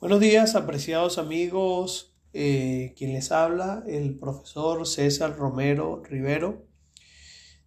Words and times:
Buenos 0.00 0.20
días, 0.20 0.54
apreciados 0.54 1.18
amigos. 1.18 2.14
Eh, 2.32 2.94
quien 2.96 3.12
les 3.12 3.30
habla, 3.32 3.84
el 3.86 4.18
profesor 4.18 4.86
César 4.86 5.36
Romero 5.36 6.02
Rivero, 6.02 6.64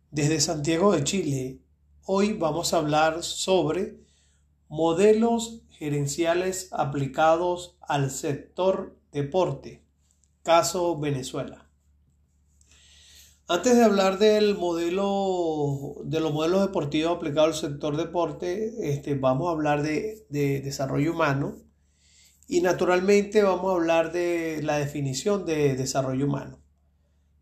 desde 0.10 0.42
Santiago 0.42 0.94
de 0.94 1.04
Chile. 1.04 1.60
Hoy 2.06 2.34
vamos 2.34 2.74
a 2.74 2.78
hablar 2.78 3.22
sobre 3.22 4.00
modelos 4.68 5.62
gerenciales 5.70 6.70
aplicados 6.72 7.78
al 7.82 8.10
sector 8.10 8.98
deporte, 9.12 9.84
caso 10.42 10.98
Venezuela. 10.98 11.70
Antes 13.48 13.76
de 13.76 13.84
hablar 13.84 14.18
del 14.18 14.58
modelo, 14.58 15.98
de 16.04 16.20
los 16.20 16.34
modelos 16.34 16.62
deportivos 16.62 17.16
aplicados 17.16 17.64
al 17.64 17.70
sector 17.70 17.96
deporte, 17.96 18.90
este, 18.90 19.14
vamos 19.14 19.50
a 19.50 19.52
hablar 19.52 19.84
de 19.84 20.26
desarrollo 20.64 21.12
humano 21.12 21.63
y 22.48 22.62
naturalmente 22.62 23.42
vamos 23.42 23.72
a 23.72 23.76
hablar 23.76 24.12
de 24.12 24.62
la 24.64 24.78
definición 24.78 25.46
de 25.46 25.76
desarrollo 25.76 26.26
humano. 26.26 26.60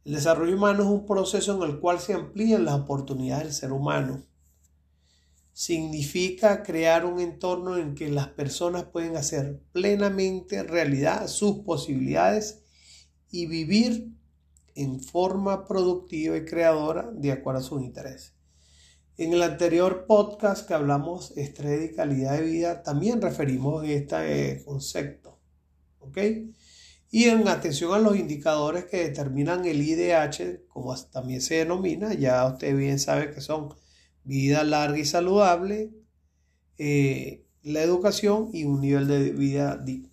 El 0.04 0.14
desarrollo 0.14 0.56
humano 0.56 0.84
es 0.84 0.90
un 0.90 1.06
proceso 1.06 1.56
en 1.56 1.70
el 1.70 1.80
cual 1.80 2.00
se 2.00 2.14
amplían 2.14 2.66
las 2.66 2.76
oportunidades 2.76 3.46
del 3.46 3.54
ser 3.54 3.72
humano. 3.72 4.24
Significa 5.54 6.64
crear 6.64 7.06
un 7.06 7.20
entorno 7.20 7.78
en 7.78 7.94
que 7.94 8.10
las 8.10 8.30
personas 8.30 8.86
pueden 8.86 9.18
hacer 9.18 9.62
plenamente 9.74 10.64
realidad 10.64 11.28
sus 11.28 11.60
posibilidades 11.60 12.64
y 13.30 13.46
vivir 13.46 14.12
en 14.76 15.02
forma 15.02 15.66
productiva 15.66 16.38
y 16.38 16.46
creadora 16.46 17.12
de 17.14 17.32
acuerdo 17.32 17.60
a 17.60 17.64
sus 17.64 17.82
intereses. 17.82 18.34
En 19.18 19.34
el 19.34 19.44
anterior 19.44 20.06
podcast 20.08 20.68
que 20.68 20.74
hablamos 20.74 21.38
estrés 21.38 21.92
y 21.92 21.94
calidad 21.94 22.38
de 22.38 22.44
vida, 22.44 22.82
también 22.82 23.22
referimos 23.22 23.86
este 23.86 24.52
eh, 24.52 24.64
concepto. 24.64 25.38
¿Ok? 26.00 26.18
Y 27.10 27.26
en 27.26 27.48
atención 27.50 27.94
a 27.94 28.00
los 28.00 28.16
indicadores 28.16 28.86
que 28.86 29.10
determinan 29.10 29.66
el 29.66 29.82
IDH, 29.82 30.66
como 30.70 30.96
también 31.12 31.42
se 31.42 31.56
denomina, 31.56 32.14
ya 32.14 32.46
usted 32.48 32.76
bien 32.76 33.00
sabe 33.00 33.32
que 33.32 33.42
son 33.42 33.76
vida 34.24 34.64
larga 34.64 34.98
y 34.98 35.06
saludable, 35.06 35.92
eh, 36.78 37.46
la 37.64 37.82
educación 37.82 38.50
y 38.54 38.64
un 38.64 38.80
nivel 38.80 39.08
de 39.08 39.32
vida 39.32 39.78
digno. 39.78 40.10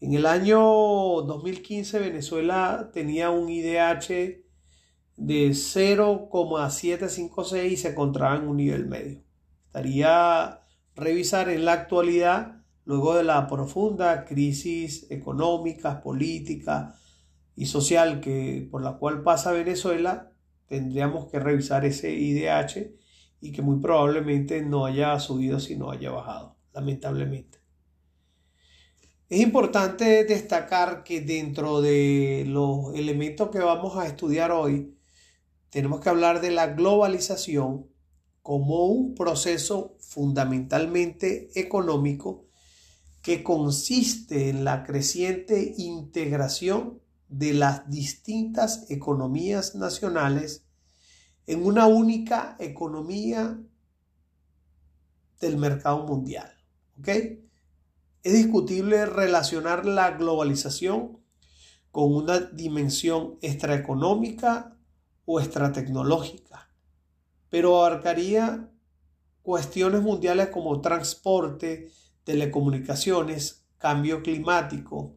En 0.00 0.14
el 0.14 0.24
año 0.24 0.58
2015 0.60 1.98
Venezuela 1.98 2.90
tenía 2.92 3.30
un 3.30 3.50
IDH 3.50 4.45
de 5.16 5.54
0,756 5.54 7.72
y 7.72 7.76
se 7.76 7.90
encontraba 7.90 8.36
en 8.36 8.48
un 8.48 8.56
nivel 8.58 8.86
medio. 8.86 9.22
Estaría 9.66 10.60
revisar 10.94 11.48
en 11.48 11.64
la 11.64 11.72
actualidad, 11.72 12.62
luego 12.84 13.16
de 13.16 13.24
la 13.24 13.46
profunda 13.46 14.24
crisis 14.24 15.06
económica, 15.10 16.02
política 16.02 16.94
y 17.54 17.66
social 17.66 18.20
que, 18.20 18.66
por 18.70 18.82
la 18.82 18.98
cual 18.98 19.22
pasa 19.22 19.52
Venezuela, 19.52 20.32
tendríamos 20.66 21.30
que 21.30 21.38
revisar 21.38 21.84
ese 21.84 22.12
IDH 22.12 22.96
y 23.40 23.52
que 23.52 23.62
muy 23.62 23.78
probablemente 23.80 24.62
no 24.62 24.86
haya 24.86 25.18
subido 25.20 25.60
sino 25.60 25.90
haya 25.90 26.10
bajado, 26.10 26.56
lamentablemente. 26.72 27.58
Es 29.28 29.40
importante 29.40 30.24
destacar 30.24 31.02
que 31.02 31.20
dentro 31.20 31.80
de 31.80 32.44
los 32.46 32.94
elementos 32.94 33.50
que 33.50 33.58
vamos 33.58 33.96
a 33.96 34.06
estudiar 34.06 34.52
hoy, 34.52 34.95
tenemos 35.76 36.00
que 36.00 36.08
hablar 36.08 36.40
de 36.40 36.52
la 36.52 36.68
globalización 36.68 37.86
como 38.40 38.86
un 38.86 39.14
proceso 39.14 39.94
fundamentalmente 40.00 41.50
económico 41.54 42.46
que 43.20 43.42
consiste 43.42 44.48
en 44.48 44.64
la 44.64 44.84
creciente 44.84 45.74
integración 45.76 47.02
de 47.28 47.52
las 47.52 47.90
distintas 47.90 48.90
economías 48.90 49.74
nacionales 49.74 50.64
en 51.46 51.66
una 51.66 51.86
única 51.86 52.56
economía 52.58 53.60
del 55.40 55.58
mercado 55.58 56.06
mundial. 56.06 56.54
¿Ok? 56.98 57.08
Es 58.22 58.32
discutible 58.32 59.04
relacionar 59.04 59.84
la 59.84 60.12
globalización 60.12 61.18
con 61.90 62.14
una 62.14 62.40
dimensión 62.40 63.36
extraeconómica 63.42 64.75
o 65.26 65.40
extratecnológica, 65.40 66.70
pero 67.50 67.78
abarcaría 67.78 68.70
cuestiones 69.42 70.02
mundiales 70.02 70.48
como 70.48 70.80
transporte, 70.80 71.90
telecomunicaciones, 72.24 73.66
cambio 73.78 74.22
climático, 74.22 75.16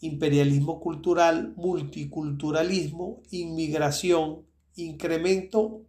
imperialismo 0.00 0.80
cultural, 0.80 1.54
multiculturalismo, 1.56 3.22
inmigración, 3.30 4.46
incremento 4.76 5.82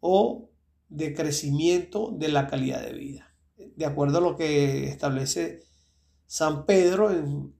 o 0.00 0.50
decrecimiento 0.88 2.14
de 2.16 2.28
la 2.28 2.46
calidad 2.46 2.82
de 2.82 2.92
vida, 2.92 3.34
de 3.56 3.84
acuerdo 3.84 4.18
a 4.18 4.20
lo 4.20 4.36
que 4.36 4.88
establece 4.88 5.64
San 6.26 6.66
Pedro 6.66 7.10
en, 7.10 7.54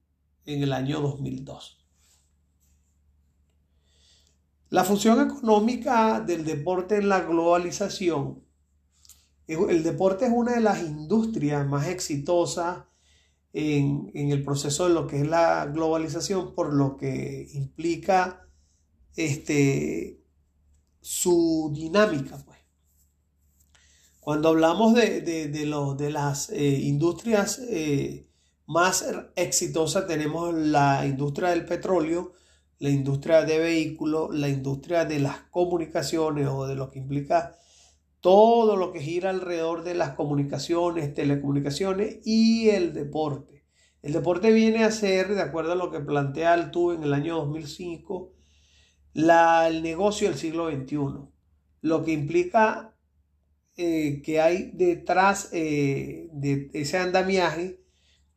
en 0.44 0.62
el 0.62 0.72
año 0.72 1.00
2002. 1.00 1.75
La 4.76 4.84
función 4.84 5.22
económica 5.22 6.20
del 6.20 6.44
deporte 6.44 6.96
en 6.96 7.08
la 7.08 7.20
globalización. 7.22 8.44
El 9.46 9.82
deporte 9.82 10.26
es 10.26 10.32
una 10.34 10.52
de 10.52 10.60
las 10.60 10.82
industrias 10.82 11.66
más 11.66 11.88
exitosas 11.88 12.84
en, 13.54 14.10
el 14.12 14.44
proceso 14.44 14.86
de 14.86 14.92
lo 14.92 15.06
que 15.06 15.22
es 15.22 15.26
la 15.26 15.64
globalización, 15.64 16.54
por 16.54 16.74
lo 16.74 16.98
que 16.98 17.48
implica 17.54 18.46
este, 19.16 20.20
su 21.00 21.72
dinámica. 21.74 22.36
Pues. 22.44 22.58
Cuando 24.20 24.50
hablamos 24.50 24.92
de, 24.92 25.22
de, 25.22 26.10
las 26.10 26.50
eh, 26.50 26.80
industrias 26.82 27.60
eh, 27.60 28.28
más 28.66 29.06
exitosas, 29.36 30.06
tenemos 30.06 30.52
la 30.52 31.06
industria 31.06 31.48
del 31.48 31.64
petróleo, 31.64 32.34
la 32.78 32.90
industria 32.90 33.42
de 33.42 33.58
vehículos, 33.58 34.34
la 34.34 34.48
industria 34.48 35.04
de 35.04 35.20
las 35.20 35.38
comunicaciones 35.50 36.46
o 36.48 36.66
de 36.66 36.74
lo 36.74 36.90
que 36.90 36.98
implica 36.98 37.56
todo 38.20 38.76
lo 38.76 38.92
que 38.92 39.00
gira 39.00 39.30
alrededor 39.30 39.84
de 39.84 39.94
las 39.94 40.10
comunicaciones, 40.10 41.14
telecomunicaciones 41.14 42.18
y 42.24 42.70
el 42.70 42.92
deporte. 42.92 43.64
El 44.02 44.12
deporte 44.12 44.52
viene 44.52 44.84
a 44.84 44.90
ser, 44.90 45.34
de 45.34 45.42
acuerdo 45.42 45.72
a 45.72 45.76
lo 45.76 45.90
que 45.90 46.00
plantea 46.00 46.52
Altu 46.52 46.92
en 46.92 47.02
el 47.02 47.12
año 47.12 47.36
2005, 47.36 48.32
la, 49.14 49.68
el 49.68 49.82
negocio 49.82 50.28
del 50.28 50.36
siglo 50.36 50.70
XXI, 50.70 50.96
lo 51.80 52.04
que 52.04 52.12
implica 52.12 52.94
eh, 53.76 54.22
que 54.24 54.40
hay 54.40 54.70
detrás 54.74 55.50
eh, 55.52 56.28
de 56.32 56.70
ese 56.72 56.98
andamiaje, 56.98 57.80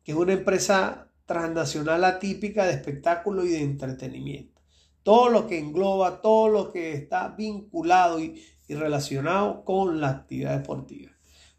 que 0.04 0.12
es 0.12 0.18
una 0.18 0.32
empresa 0.32 1.09
transnacional 1.30 2.04
atípica 2.04 2.66
de 2.66 2.72
espectáculo 2.72 3.44
y 3.46 3.50
de 3.50 3.60
entretenimiento. 3.60 4.60
Todo 5.04 5.28
lo 5.28 5.46
que 5.46 5.60
engloba, 5.60 6.20
todo 6.22 6.48
lo 6.48 6.72
que 6.72 6.92
está 6.92 7.28
vinculado 7.28 8.18
y, 8.18 8.42
relacionado 8.68 9.64
con 9.64 10.00
la 10.00 10.08
actividad 10.08 10.58
deportiva. 10.58 11.12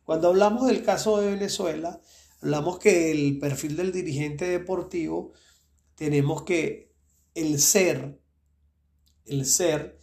Cuando 0.04 0.28
hablamos 0.28 0.68
del 0.68 0.84
caso 0.84 1.22
de 1.22 1.32
Venezuela, 1.32 2.02
hablamos 2.42 2.80
que 2.80 3.12
el 3.12 3.40
perfil 3.40 3.78
del 3.78 3.94
dirigente 3.94 4.44
deportivo, 4.44 5.32
tenemos 5.96 6.44
que 6.44 6.92
el 7.34 7.58
ser, 7.60 8.20
el 9.26 9.46
ser, 9.46 9.98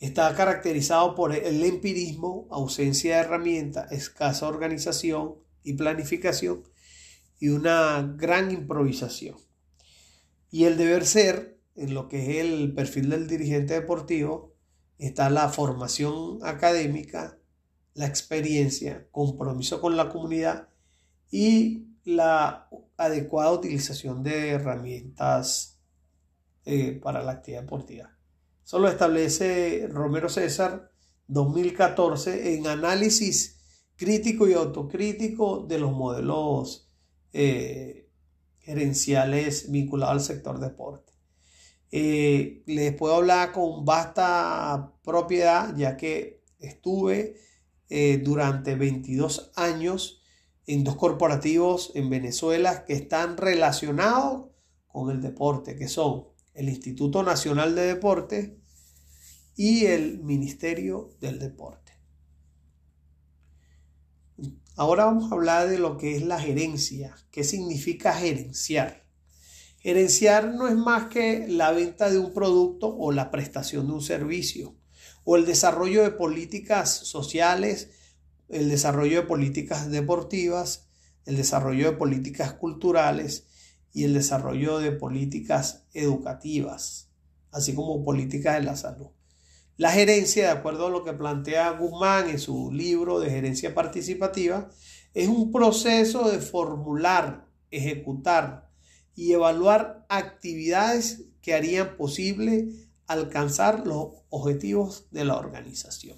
está 0.00 0.34
caracterizado 0.34 1.14
por 1.14 1.32
el 1.32 1.62
empirismo, 1.62 2.48
ausencia 2.50 3.16
de 3.16 3.22
herramientas, 3.22 3.92
escasa 3.92 4.48
organización 4.48 5.36
y 5.62 5.74
planificación, 5.74 6.64
y 7.42 7.48
una 7.48 8.14
gran 8.16 8.52
improvisación. 8.52 9.34
Y 10.52 10.66
el 10.66 10.76
deber 10.76 11.04
ser, 11.04 11.58
en 11.74 11.92
lo 11.92 12.06
que 12.06 12.38
es 12.38 12.46
el 12.46 12.72
perfil 12.72 13.10
del 13.10 13.26
dirigente 13.26 13.74
deportivo, 13.74 14.54
está 14.96 15.28
la 15.28 15.48
formación 15.48 16.38
académica, 16.44 17.40
la 17.94 18.06
experiencia, 18.06 19.08
compromiso 19.10 19.80
con 19.80 19.96
la 19.96 20.08
comunidad 20.08 20.68
y 21.32 21.88
la 22.04 22.68
adecuada 22.96 23.50
utilización 23.50 24.22
de 24.22 24.50
herramientas 24.50 25.80
eh, 26.64 27.00
para 27.02 27.24
la 27.24 27.32
actividad 27.32 27.62
deportiva. 27.62 28.16
Eso 28.64 28.78
lo 28.78 28.86
establece 28.86 29.88
Romero 29.90 30.28
César 30.28 30.92
2014 31.26 32.54
en 32.54 32.68
análisis 32.68 33.58
crítico 33.96 34.46
y 34.46 34.52
autocrítico 34.52 35.66
de 35.66 35.80
los 35.80 35.90
modelos 35.90 36.91
eh, 37.32 38.08
gerenciales 38.60 39.70
vinculados 39.70 40.12
al 40.12 40.20
sector 40.20 40.60
deporte. 40.60 41.12
Eh, 41.90 42.62
les 42.66 42.94
puedo 42.94 43.16
hablar 43.16 43.52
con 43.52 43.84
vasta 43.84 44.94
propiedad, 45.04 45.76
ya 45.76 45.96
que 45.96 46.42
estuve 46.58 47.36
eh, 47.90 48.18
durante 48.24 48.74
22 48.74 49.52
años 49.56 50.22
en 50.66 50.84
dos 50.84 50.96
corporativos 50.96 51.92
en 51.94 52.08
Venezuela 52.08 52.84
que 52.84 52.94
están 52.94 53.36
relacionados 53.36 54.46
con 54.86 55.10
el 55.10 55.20
deporte, 55.20 55.76
que 55.76 55.88
son 55.88 56.28
el 56.54 56.68
Instituto 56.68 57.22
Nacional 57.22 57.74
de 57.74 57.82
Deporte 57.82 58.58
y 59.56 59.86
el 59.86 60.22
Ministerio 60.22 61.10
del 61.20 61.38
Deporte. 61.38 61.91
Ahora 64.74 65.04
vamos 65.04 65.30
a 65.30 65.34
hablar 65.34 65.68
de 65.68 65.78
lo 65.78 65.98
que 65.98 66.16
es 66.16 66.22
la 66.22 66.40
gerencia. 66.40 67.14
¿Qué 67.30 67.44
significa 67.44 68.14
gerenciar? 68.14 69.04
Gerenciar 69.80 70.54
no 70.54 70.66
es 70.66 70.76
más 70.76 71.08
que 71.08 71.46
la 71.46 71.72
venta 71.72 72.08
de 72.10 72.18
un 72.18 72.32
producto 72.32 72.88
o 72.88 73.12
la 73.12 73.30
prestación 73.30 73.86
de 73.88 73.92
un 73.92 74.00
servicio 74.00 74.74
o 75.24 75.36
el 75.36 75.44
desarrollo 75.44 76.02
de 76.02 76.10
políticas 76.10 76.88
sociales, 76.90 77.90
el 78.48 78.70
desarrollo 78.70 79.20
de 79.20 79.26
políticas 79.26 79.90
deportivas, 79.90 80.88
el 81.26 81.36
desarrollo 81.36 81.90
de 81.90 81.96
políticas 81.98 82.54
culturales 82.54 83.46
y 83.92 84.04
el 84.04 84.14
desarrollo 84.14 84.78
de 84.78 84.92
políticas 84.92 85.84
educativas, 85.92 87.10
así 87.50 87.74
como 87.74 88.02
políticas 88.02 88.54
de 88.54 88.62
la 88.62 88.76
salud. 88.76 89.08
La 89.82 89.90
gerencia, 89.90 90.44
de 90.44 90.50
acuerdo 90.50 90.86
a 90.86 90.90
lo 90.90 91.02
que 91.02 91.12
plantea 91.12 91.72
Guzmán 91.72 92.30
en 92.30 92.38
su 92.38 92.70
libro 92.70 93.18
de 93.18 93.30
gerencia 93.30 93.74
participativa, 93.74 94.70
es 95.12 95.26
un 95.26 95.50
proceso 95.50 96.30
de 96.30 96.38
formular, 96.38 97.48
ejecutar 97.72 98.70
y 99.16 99.32
evaluar 99.32 100.06
actividades 100.08 101.24
que 101.40 101.54
harían 101.54 101.96
posible 101.96 102.68
alcanzar 103.08 103.84
los 103.84 104.22
objetivos 104.28 105.08
de 105.10 105.24
la 105.24 105.36
organización. 105.36 106.16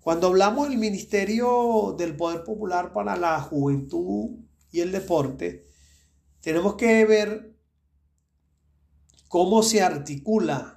Cuando 0.00 0.26
hablamos 0.26 0.68
del 0.68 0.76
Ministerio 0.76 1.94
del 1.96 2.14
Poder 2.14 2.44
Popular 2.44 2.92
para 2.92 3.16
la 3.16 3.40
Juventud 3.40 4.32
y 4.70 4.80
el 4.80 4.92
Deporte, 4.92 5.64
tenemos 6.42 6.74
que 6.74 7.06
ver 7.06 7.56
cómo 9.28 9.62
se 9.62 9.80
articula 9.80 10.75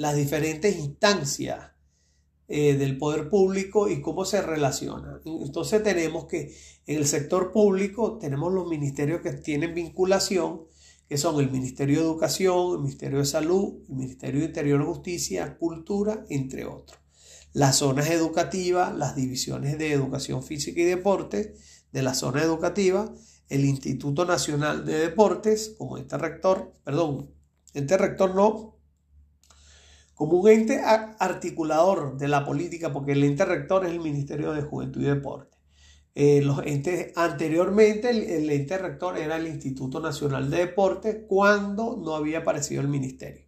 las 0.00 0.16
diferentes 0.16 0.78
instancias 0.78 1.72
eh, 2.48 2.74
del 2.74 2.96
poder 2.96 3.28
público 3.28 3.86
y 3.90 4.00
cómo 4.00 4.24
se 4.24 4.40
relacionan. 4.40 5.20
Entonces 5.26 5.82
tenemos 5.82 6.24
que 6.24 6.56
en 6.86 6.96
el 6.96 7.06
sector 7.06 7.52
público 7.52 8.16
tenemos 8.16 8.50
los 8.50 8.66
ministerios 8.66 9.20
que 9.20 9.32
tienen 9.32 9.74
vinculación, 9.74 10.62
que 11.06 11.18
son 11.18 11.38
el 11.38 11.50
Ministerio 11.50 11.98
de 11.98 12.06
Educación, 12.06 12.76
el 12.76 12.78
Ministerio 12.78 13.18
de 13.18 13.26
Salud, 13.26 13.84
el 13.90 13.94
Ministerio 13.94 14.40
de 14.40 14.46
Interior 14.46 14.82
Justicia, 14.86 15.58
Cultura, 15.58 16.24
entre 16.30 16.64
otros. 16.64 16.98
Las 17.52 17.76
zonas 17.76 18.08
educativas, 18.08 18.96
las 18.96 19.14
divisiones 19.14 19.76
de 19.76 19.92
educación 19.92 20.42
física 20.42 20.80
y 20.80 20.84
deporte 20.84 21.56
de 21.92 22.02
la 22.02 22.14
zona 22.14 22.42
educativa, 22.42 23.14
el 23.50 23.66
Instituto 23.66 24.24
Nacional 24.24 24.86
de 24.86 24.98
Deportes, 24.98 25.74
como 25.76 25.98
ente 25.98 26.16
rector, 26.16 26.72
perdón, 26.84 27.34
ente 27.74 27.98
rector 27.98 28.34
no, 28.34 28.79
como 30.20 30.36
un 30.36 30.50
ente 30.50 30.82
articulador 31.18 32.18
de 32.18 32.28
la 32.28 32.44
política, 32.44 32.92
porque 32.92 33.12
el 33.12 33.24
ente 33.24 33.46
rector 33.46 33.86
es 33.86 33.92
el 33.92 34.00
Ministerio 34.00 34.52
de 34.52 34.60
Juventud 34.60 35.00
y 35.00 35.06
Deporte. 35.06 35.56
Eh, 36.14 36.42
los 36.42 36.60
entes, 36.66 37.16
anteriormente 37.16 38.10
el, 38.10 38.50
ente 38.50 38.76
rector 38.76 39.16
era 39.16 39.38
el 39.38 39.46
Instituto 39.46 39.98
Nacional 39.98 40.50
de 40.50 40.58
Deporte 40.58 41.24
cuando 41.26 41.96
no 41.96 42.14
había 42.14 42.40
aparecido 42.40 42.82
el 42.82 42.88
ministerio. 42.88 43.46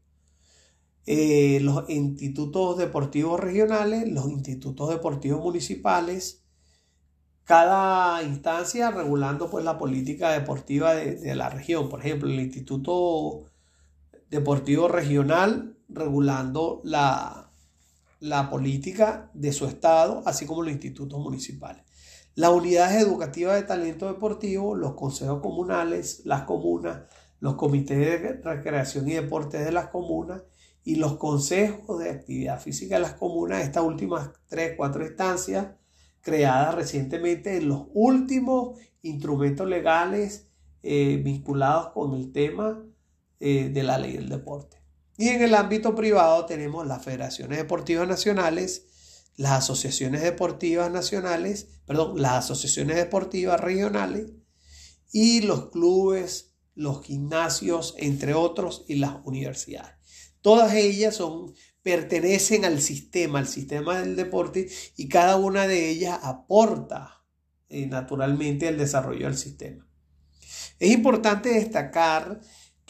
Eh, 1.05 1.61
los 1.61 1.91
institutos 1.91 2.79
deportivos 2.79 3.39
regionales, 3.39 4.11
los 4.11 4.31
institutos 4.31 4.89
deportivos 4.89 5.43
municipales, 5.43 6.43
cada 7.45 8.23
instancia 8.23 8.91
regulando 8.91 9.51
pues 9.51 9.63
la 9.63 9.77
política 9.77 10.31
deportiva 10.31 10.95
de, 10.95 11.17
de 11.17 11.35
la 11.35 11.51
región. 11.51 11.91
Por 11.91 12.01
ejemplo, 12.01 12.31
el 12.31 12.41
Instituto 12.41 13.45
Deportivo 14.31 14.89
Regional 14.89 15.77
regulando 15.95 16.81
la, 16.85 17.51
la 18.21 18.51
política 18.51 19.31
de 19.35 19.53
su 19.53 19.67
estado, 19.67 20.23
así 20.27 20.47
como 20.47 20.63
los 20.63 20.73
institutos 20.73 21.19
municipales. 21.21 21.85
Las 22.35 22.51
unidades 22.51 23.03
educativas 23.03 23.57
de 23.57 23.67
talento 23.67 24.07
deportivo, 24.07 24.75
los 24.75 24.95
consejos 24.95 25.41
comunales, 25.43 26.23
las 26.25 26.43
comunas, 26.43 27.03
los 27.41 27.57
comités 27.57 27.99
de 27.99 28.41
recreación 28.43 29.09
y 29.09 29.15
deportes 29.15 29.65
de 29.65 29.73
las 29.73 29.89
comunas 29.89 30.43
y 30.85 30.97
los 30.97 31.17
consejos 31.19 31.99
de 31.99 32.11
actividad 32.11 32.61
física 32.61 32.95
de 32.95 33.03
las 33.03 33.15
comunas, 33.15 33.63
estas 33.63 33.85
últimas 33.85 34.31
tres, 34.49 34.75
cuatro 34.77 35.05
instancias 35.05 35.67
creadas 36.21 36.75
recientemente 36.75 37.57
en 37.57 37.69
los 37.69 37.87
últimos 37.93 38.79
instrumentos 39.03 39.69
legales 39.69 40.49
eh, 40.83 41.21
vinculados 41.23 41.89
con 41.93 42.15
el 42.15 42.33
tema 42.33 42.83
eh, 43.41 43.69
de 43.69 43.83
la 43.83 43.99
ley 43.99 44.15
del 44.15 44.29
deporte. 44.29 44.82
Y 45.17 45.29
en 45.29 45.43
el 45.43 45.55
ámbito 45.55 45.95
privado 45.95 46.47
tenemos 46.47 46.87
las 46.87 47.05
federaciones 47.05 47.59
deportivas 47.59 48.09
nacionales, 48.09 48.87
las 49.37 49.53
asociaciones 49.65 50.23
deportivas 50.23 50.91
nacionales, 50.91 51.69
perdón, 51.87 52.21
las 52.21 52.45
asociaciones 52.45 52.97
deportivas 52.97 53.61
regionales 53.61 54.31
y 55.13 55.43
los 55.43 55.71
clubes, 55.71 56.55
los 56.75 57.05
gimnasios, 57.05 57.95
entre 57.99 58.35
otros, 58.35 58.85
y 58.89 58.97
las 58.97 59.17
universidades. 59.25 59.95
Todas 60.41 60.75
ellas 60.75 61.15
son, 61.15 61.55
pertenecen 61.83 62.65
al 62.65 62.81
sistema, 62.81 63.39
al 63.39 63.49
sistema 63.49 64.01
del 64.01 64.17
deporte, 64.17 64.69
y 64.97 65.09
cada 65.09 65.37
una 65.37 65.67
de 65.67 65.91
ellas 65.91 66.19
aporta 66.23 67.25
eh, 67.69 67.87
naturalmente 67.87 68.69
al 68.69 68.79
desarrollo 68.79 69.27
del 69.27 69.37
sistema. 69.37 69.87
Es 70.79 70.91
importante 70.91 71.51
destacar 71.51 72.41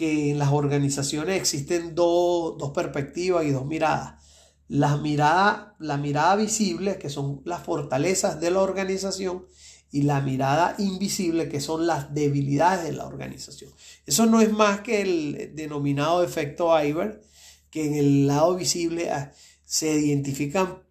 que 0.03 0.31
en 0.31 0.39
las 0.41 0.51
organizaciones 0.51 1.37
existen 1.37 1.95
dos, 1.95 2.73
perspectivas 2.75 3.45
y 3.45 3.53
dos 3.53 3.65
miradas. 3.67 4.21
La 4.67 4.97
mirada, 4.97 5.77
la 5.79 5.97
mirada 5.97 6.35
visible, 6.35 6.99
que 6.99 7.09
son 7.09 7.41
las 7.45 7.63
fortalezas 7.63 8.41
de 8.41 8.51
la 8.51 8.63
organización, 8.63 9.47
y 9.93 10.03
la 10.03 10.21
mirada 10.21 10.75
invisible, 10.79 11.49
que 11.49 11.61
son 11.61 11.87
las 11.87 12.13
debilidades 12.13 12.83
de 12.83 12.95
la 12.95 13.07
organización. 13.07 13.71
Eso 14.05 14.27
no 14.27 14.41
es 14.41 14.51
más 14.51 14.81
que 14.81 15.03
el 15.03 15.53
denominado 15.55 16.25
efecto 16.25 16.77
Iber, 16.83 17.23
que 17.71 17.87
en 17.87 17.95
el 17.95 18.27
lado 18.27 18.57
visible 18.57 19.09
ah, 19.09 19.31
se 19.65 20.01
identifican 20.01 20.83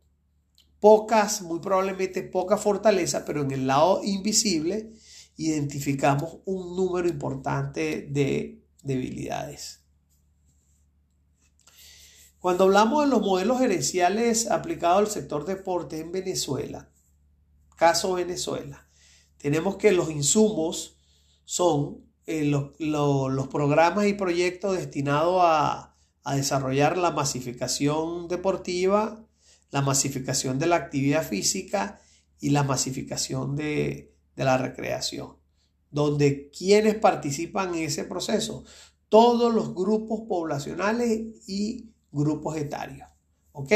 pocas, 0.80 1.42
muy 1.42 1.60
probablemente 1.60 2.24
pocas 2.24 2.62
fortalezas, 2.62 3.24
pero 3.26 3.42
en 3.42 3.52
el 3.52 3.68
lado 3.68 4.00
invisible 4.06 4.94
identificamos 5.36 6.38
un 6.46 6.78
número 6.78 7.10
importante 7.10 8.08
de 8.10 8.61
debilidades. 8.82 9.82
Cuando 12.40 12.64
hablamos 12.64 13.04
de 13.04 13.10
los 13.10 13.22
modelos 13.22 13.60
gerenciales 13.60 14.50
aplicados 14.50 15.00
al 15.00 15.08
sector 15.08 15.46
deporte 15.46 16.00
en 16.00 16.12
Venezuela, 16.12 16.90
caso 17.76 18.14
Venezuela, 18.14 18.88
tenemos 19.38 19.78
que 19.78 19.92
los 19.92 20.10
insumos 20.10 20.98
son 21.46 22.04
eh, 22.26 22.46
los, 22.46 23.48
programas 23.48 24.08
y 24.08 24.14
proyectos 24.14 24.76
destinados 24.76 25.42
a, 25.44 25.88
desarrollar 26.36 26.98
la 26.98 27.12
masificación 27.12 28.28
deportiva, 28.28 29.26
la 29.72 29.82
masificación 29.82 30.60
de 30.60 30.68
la 30.68 30.76
actividad 30.76 31.28
física 31.28 32.00
y 32.40 32.52
la 32.52 32.64
masificación 32.64 33.56
de 33.56 34.16
la 34.36 34.58
recreación 34.58 35.41
donde 35.92 36.50
quienes 36.50 36.96
participan 36.96 37.76
en 37.76 37.84
ese 37.84 38.06
proceso, 38.06 38.64
todos 39.10 39.54
los 39.54 39.76
grupos 39.76 40.22
poblacionales 40.28 41.48
y 41.48 41.90
grupos 42.12 42.58
etarios. 42.58 43.08
¿Ok? 43.52 43.72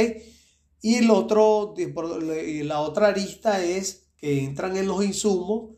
Y 0.82 0.96
el 0.96 1.12
otro, 1.12 1.74
la 1.78 2.80
otra 2.80 3.08
arista 3.08 3.64
es 3.64 4.08
que 4.18 4.44
entran 4.44 4.78
en 4.78 4.88
los 4.88 5.04
insumos 5.04 5.76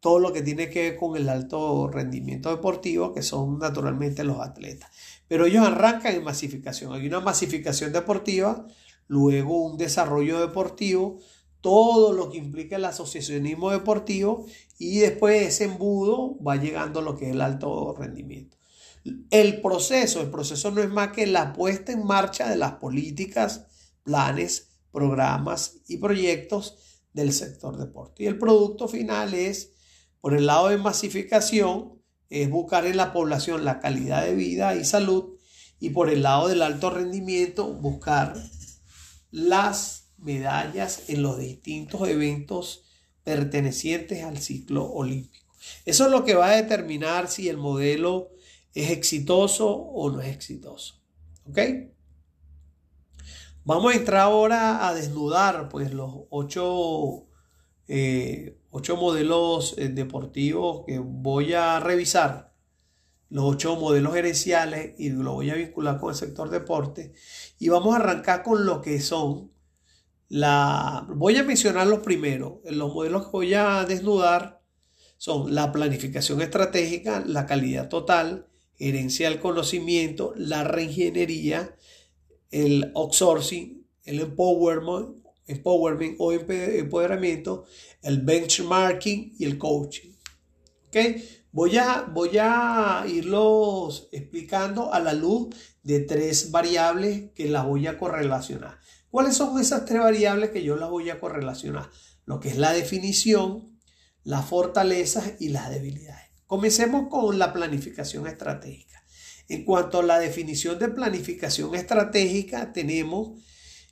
todo 0.00 0.18
lo 0.18 0.32
que 0.32 0.42
tiene 0.42 0.68
que 0.68 0.90
ver 0.90 0.96
con 0.96 1.16
el 1.16 1.28
alto 1.28 1.88
rendimiento 1.88 2.50
deportivo, 2.50 3.12
que 3.12 3.22
son 3.22 3.58
naturalmente 3.58 4.24
los 4.24 4.40
atletas. 4.40 4.90
Pero 5.28 5.46
ellos 5.46 5.64
arrancan 5.64 6.14
en 6.14 6.24
masificación. 6.24 6.92
Hay 6.92 7.06
una 7.06 7.20
masificación 7.20 7.92
deportiva, 7.92 8.66
luego 9.06 9.64
un 9.64 9.78
desarrollo 9.78 10.40
deportivo, 10.40 11.20
todo 11.62 12.12
lo 12.12 12.28
que 12.28 12.36
implica 12.36 12.76
el 12.76 12.84
asociacionismo 12.84 13.70
deportivo 13.70 14.44
y 14.78 14.98
después 14.98 15.46
ese 15.46 15.64
embudo 15.64 16.36
va 16.42 16.56
llegando 16.56 17.00
lo 17.00 17.16
que 17.16 17.26
es 17.26 17.32
el 17.32 17.40
alto 17.40 17.94
rendimiento. 17.96 18.58
El 19.30 19.62
proceso, 19.62 20.20
el 20.20 20.30
proceso 20.30 20.70
no 20.70 20.82
es 20.82 20.90
más 20.90 21.12
que 21.12 21.26
la 21.26 21.52
puesta 21.52 21.92
en 21.92 22.04
marcha 22.04 22.50
de 22.50 22.56
las 22.56 22.74
políticas, 22.74 23.66
planes, 24.02 24.72
programas 24.90 25.76
y 25.88 25.96
proyectos 25.96 26.76
del 27.12 27.32
sector 27.32 27.78
deporte. 27.78 28.24
Y 28.24 28.26
el 28.26 28.38
producto 28.38 28.88
final 28.88 29.32
es, 29.34 29.72
por 30.20 30.34
el 30.34 30.46
lado 30.46 30.68
de 30.68 30.78
masificación, 30.78 32.02
es 32.28 32.50
buscar 32.50 32.86
en 32.86 32.96
la 32.96 33.12
población 33.12 33.64
la 33.64 33.80
calidad 33.80 34.24
de 34.24 34.34
vida 34.34 34.74
y 34.74 34.84
salud 34.84 35.36
y 35.78 35.90
por 35.90 36.08
el 36.08 36.22
lado 36.22 36.48
del 36.48 36.62
alto 36.62 36.90
rendimiento 36.90 37.72
buscar 37.72 38.34
las 39.30 40.01
medallas 40.22 41.08
en 41.08 41.22
los 41.22 41.38
distintos 41.38 42.08
eventos 42.08 42.84
pertenecientes 43.24 44.24
al 44.24 44.38
ciclo 44.38 44.84
olímpico. 44.84 45.54
Eso 45.84 46.06
es 46.06 46.10
lo 46.10 46.24
que 46.24 46.34
va 46.34 46.50
a 46.50 46.56
determinar 46.56 47.28
si 47.28 47.48
el 47.48 47.56
modelo 47.56 48.30
es 48.74 48.90
exitoso 48.90 49.70
o 49.70 50.10
no 50.10 50.20
es 50.20 50.34
exitoso. 50.34 51.00
¿Ok? 51.48 51.58
Vamos 53.64 53.92
a 53.92 53.96
entrar 53.96 54.22
ahora 54.22 54.88
a 54.88 54.94
desnudar 54.94 55.68
pues 55.68 55.92
los 55.94 56.12
ocho, 56.30 57.26
eh, 57.86 58.58
modelos 58.72 59.76
eh, 59.78 59.88
deportivos 59.88 60.82
que 60.84 60.98
voy 60.98 61.52
a 61.52 61.78
revisar, 61.78 62.52
los 63.28 63.44
ocho 63.44 63.76
modelos 63.76 64.14
gerenciales 64.14 64.94
y 64.98 65.10
lo 65.10 65.34
voy 65.34 65.50
a 65.50 65.54
vincular 65.54 66.00
con 66.00 66.10
el 66.10 66.16
sector 66.16 66.50
deporte 66.50 67.12
y 67.60 67.68
vamos 67.68 67.94
a 67.94 67.98
arrancar 67.98 68.42
con 68.42 68.66
lo 68.66 68.82
que 68.82 69.00
son 69.00 69.51
la... 70.32 71.06
Voy 71.10 71.36
a 71.36 71.44
mencionar 71.44 71.86
los 71.86 71.98
primeros, 71.98 72.54
los 72.64 72.94
modelos 72.94 73.26
que 73.26 73.32
voy 73.32 73.52
a 73.52 73.84
desnudar 73.84 74.62
son 75.18 75.54
la 75.54 75.70
planificación 75.70 76.40
estratégica, 76.40 77.22
la 77.26 77.44
calidad 77.44 77.90
total, 77.90 78.46
herencia 78.78 79.28
del 79.28 79.40
conocimiento, 79.40 80.32
la 80.36 80.64
reingeniería, 80.64 81.76
el 82.50 82.92
outsourcing, 82.94 83.86
el 84.04 84.20
empowerment, 84.20 85.18
empowerment 85.46 86.16
o 86.18 86.32
empoderamiento, 86.32 87.64
el 88.00 88.22
benchmarking 88.22 89.34
y 89.38 89.44
el 89.44 89.58
coaching. 89.58 90.12
¿Okay? 90.88 91.28
Voy, 91.52 91.76
a, 91.76 92.08
voy 92.10 92.38
a 92.40 93.04
irlos 93.06 94.08
explicando 94.12 94.94
a 94.94 94.98
la 94.98 95.12
luz 95.12 95.54
de 95.82 96.00
tres 96.00 96.50
variables 96.50 97.32
que 97.34 97.50
las 97.50 97.66
voy 97.66 97.86
a 97.86 97.98
correlacionar. 97.98 98.81
¿Cuáles 99.12 99.36
son 99.36 99.60
esas 99.60 99.84
tres 99.84 100.00
variables 100.00 100.48
que 100.52 100.62
yo 100.62 100.74
las 100.74 100.88
voy 100.88 101.10
a 101.10 101.20
correlacionar? 101.20 101.90
Lo 102.24 102.40
que 102.40 102.48
es 102.48 102.56
la 102.56 102.72
definición, 102.72 103.78
las 104.24 104.46
fortalezas 104.46 105.34
y 105.38 105.50
las 105.50 105.68
debilidades. 105.68 106.30
Comencemos 106.46 107.08
con 107.10 107.38
la 107.38 107.52
planificación 107.52 108.26
estratégica. 108.26 109.04
En 109.50 109.66
cuanto 109.66 109.98
a 109.98 110.02
la 110.02 110.18
definición 110.18 110.78
de 110.78 110.88
planificación 110.88 111.74
estratégica, 111.74 112.72
tenemos 112.72 113.38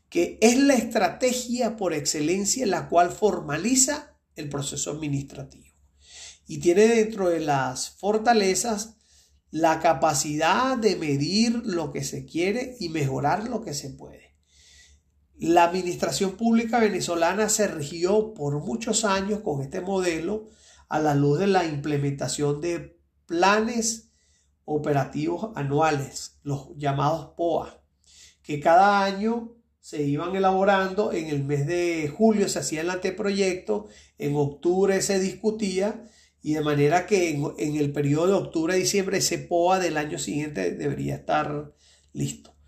que 0.08 0.38
es 0.40 0.56
la 0.56 0.72
estrategia 0.72 1.76
por 1.76 1.92
excelencia 1.92 2.64
la 2.64 2.88
cual 2.88 3.10
formaliza 3.10 4.16
el 4.36 4.48
proceso 4.48 4.90
administrativo. 4.90 5.68
Y 6.46 6.60
tiene 6.60 6.88
dentro 6.88 7.28
de 7.28 7.40
las 7.40 7.90
fortalezas 7.90 8.96
la 9.50 9.80
capacidad 9.80 10.78
de 10.78 10.96
medir 10.96 11.60
lo 11.66 11.92
que 11.92 12.04
se 12.04 12.24
quiere 12.24 12.78
y 12.80 12.88
mejorar 12.88 13.50
lo 13.50 13.60
que 13.60 13.74
se 13.74 13.90
puede. 13.90 14.29
La 15.40 15.64
administración 15.64 16.32
pública 16.32 16.80
venezolana 16.80 17.48
se 17.48 17.66
rigió 17.66 18.34
por 18.34 18.62
muchos 18.62 19.06
años 19.06 19.40
con 19.40 19.62
este 19.62 19.80
modelo 19.80 20.48
a 20.90 20.98
la 20.98 21.14
luz 21.14 21.38
de 21.38 21.46
la 21.46 21.64
implementación 21.64 22.60
de 22.60 23.00
planes 23.24 24.10
operativos 24.66 25.50
anuales, 25.54 26.38
los 26.42 26.76
llamados 26.76 27.32
POA, 27.38 27.82
que 28.42 28.60
cada 28.60 29.02
año 29.02 29.56
se 29.80 30.02
iban 30.02 30.36
elaborando, 30.36 31.10
en 31.10 31.28
el 31.28 31.42
mes 31.42 31.66
de 31.66 32.12
julio 32.14 32.46
se 32.50 32.58
hacía 32.58 32.82
el 32.82 32.90
anteproyecto, 32.90 33.86
en 34.18 34.36
octubre 34.36 35.00
se 35.00 35.20
discutía 35.20 36.04
y 36.42 36.52
de 36.52 36.60
manera 36.60 37.06
que 37.06 37.30
en, 37.30 37.76
el 37.76 37.92
periodo 37.94 38.26
de 38.26 38.32
octubre 38.34 38.74
a 38.74 38.76
diciembre 38.76 39.16
ese 39.16 39.38
POA 39.38 39.78
del 39.78 39.96
año 39.96 40.18
siguiente 40.18 40.72
debería 40.72 41.14
estar 41.14 41.72
listo. 42.12 42.59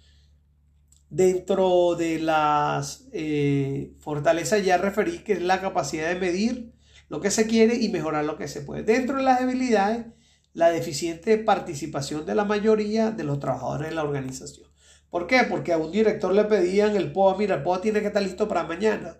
Dentro 1.12 1.94
de 1.94 2.20
las 2.20 3.06
eh, 3.12 3.92
fortalezas 3.98 4.64
ya 4.64 4.78
referí 4.78 5.18
que 5.18 5.34
es 5.34 5.42
la 5.42 5.60
capacidad 5.60 6.08
de 6.08 6.18
medir 6.18 6.72
lo 7.10 7.20
que 7.20 7.30
se 7.30 7.46
quiere 7.46 7.76
y 7.76 7.90
mejorar 7.90 8.24
lo 8.24 8.38
que 8.38 8.48
se 8.48 8.62
puede. 8.62 8.82
Dentro 8.82 9.18
de 9.18 9.22
las 9.22 9.38
debilidades, 9.38 10.06
la 10.54 10.70
deficiente 10.70 11.36
participación 11.36 12.24
de 12.24 12.34
la 12.34 12.46
mayoría 12.46 13.10
de 13.10 13.24
los 13.24 13.40
trabajadores 13.40 13.90
de 13.90 13.94
la 13.94 14.04
organización. 14.04 14.68
¿Por 15.10 15.26
qué? 15.26 15.42
Porque 15.50 15.74
a 15.74 15.76
un 15.76 15.92
director 15.92 16.32
le 16.32 16.44
pedían 16.44 16.96
el 16.96 17.12
POA, 17.12 17.36
mira, 17.36 17.56
el 17.56 17.62
POA 17.62 17.82
tiene 17.82 18.00
que 18.00 18.06
estar 18.06 18.22
listo 18.22 18.48
para 18.48 18.64
mañana. 18.64 19.18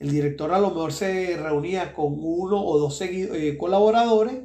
El 0.00 0.10
director 0.10 0.52
a 0.52 0.58
lo 0.58 0.70
mejor 0.70 0.92
se 0.92 1.36
reunía 1.36 1.94
con 1.94 2.14
uno 2.18 2.60
o 2.60 2.80
dos 2.80 3.00
eh, 3.00 3.56
colaboradores 3.56 4.40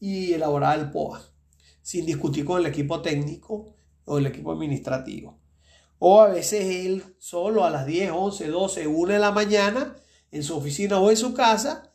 y 0.00 0.32
elaboraba 0.32 0.74
el 0.74 0.90
POA, 0.90 1.22
sin 1.82 2.04
discutir 2.04 2.44
con 2.44 2.58
el 2.58 2.66
equipo 2.66 3.00
técnico 3.00 3.76
o 4.06 4.18
el 4.18 4.26
equipo 4.26 4.50
administrativo. 4.50 5.35
O 5.98 6.20
a 6.20 6.28
veces 6.28 6.64
él 6.64 7.16
solo 7.18 7.64
a 7.64 7.70
las 7.70 7.86
10, 7.86 8.12
11, 8.12 8.48
12, 8.48 8.86
1 8.86 9.12
de 9.12 9.18
la 9.18 9.32
mañana 9.32 9.96
en 10.30 10.42
su 10.42 10.56
oficina 10.56 10.98
o 10.98 11.10
en 11.10 11.16
su 11.16 11.34
casa 11.34 11.92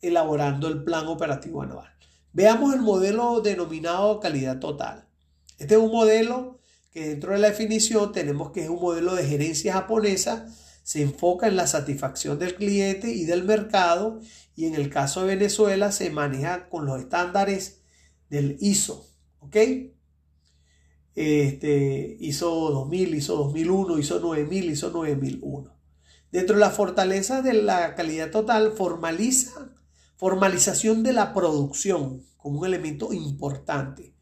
elaborando 0.00 0.68
el 0.68 0.84
plan 0.84 1.06
operativo 1.06 1.62
anual. 1.62 1.88
Veamos 2.32 2.74
el 2.74 2.80
modelo 2.80 3.40
denominado 3.40 4.20
calidad 4.20 4.60
total. 4.60 5.08
Este 5.58 5.74
es 5.74 5.80
un 5.80 5.90
modelo 5.90 6.60
que 6.92 7.08
dentro 7.08 7.32
de 7.32 7.38
la 7.38 7.48
definición 7.48 8.12
tenemos 8.12 8.50
que 8.52 8.64
es 8.64 8.70
un 8.70 8.80
modelo 8.80 9.14
de 9.14 9.26
gerencia 9.26 9.74
japonesa, 9.74 10.48
se 10.82 11.02
enfoca 11.02 11.46
en 11.46 11.56
la 11.56 11.66
satisfacción 11.66 12.38
del 12.38 12.54
cliente 12.56 13.12
y 13.12 13.24
del 13.24 13.44
mercado 13.44 14.20
y 14.56 14.66
en 14.66 14.74
el 14.74 14.90
caso 14.90 15.20
de 15.20 15.36
Venezuela 15.36 15.92
se 15.92 16.10
maneja 16.10 16.68
con 16.68 16.86
los 16.86 16.98
estándares 16.98 17.82
del 18.28 18.56
ISO, 18.60 19.06
¿ok? 19.40 19.56
Este, 21.14 22.16
ISO 22.20 22.70
2000, 22.70 23.14
ISO 23.14 23.36
2001, 23.36 23.98
ISO 23.98 24.20
9000, 24.20 24.70
ISO 24.70 24.90
9001. 24.90 25.74
Dentro 26.30 26.54
de 26.56 26.60
la 26.60 26.70
fortaleza 26.70 27.42
de 27.42 27.54
la 27.54 27.94
calidad 27.94 28.30
total, 28.30 28.72
formaliza, 28.72 29.72
formalización 30.16 31.02
de 31.02 31.12
la 31.12 31.34
producción 31.34 32.24
como 32.36 32.60
un 32.60 32.66
elemento 32.66 33.12
importante. 33.12 34.14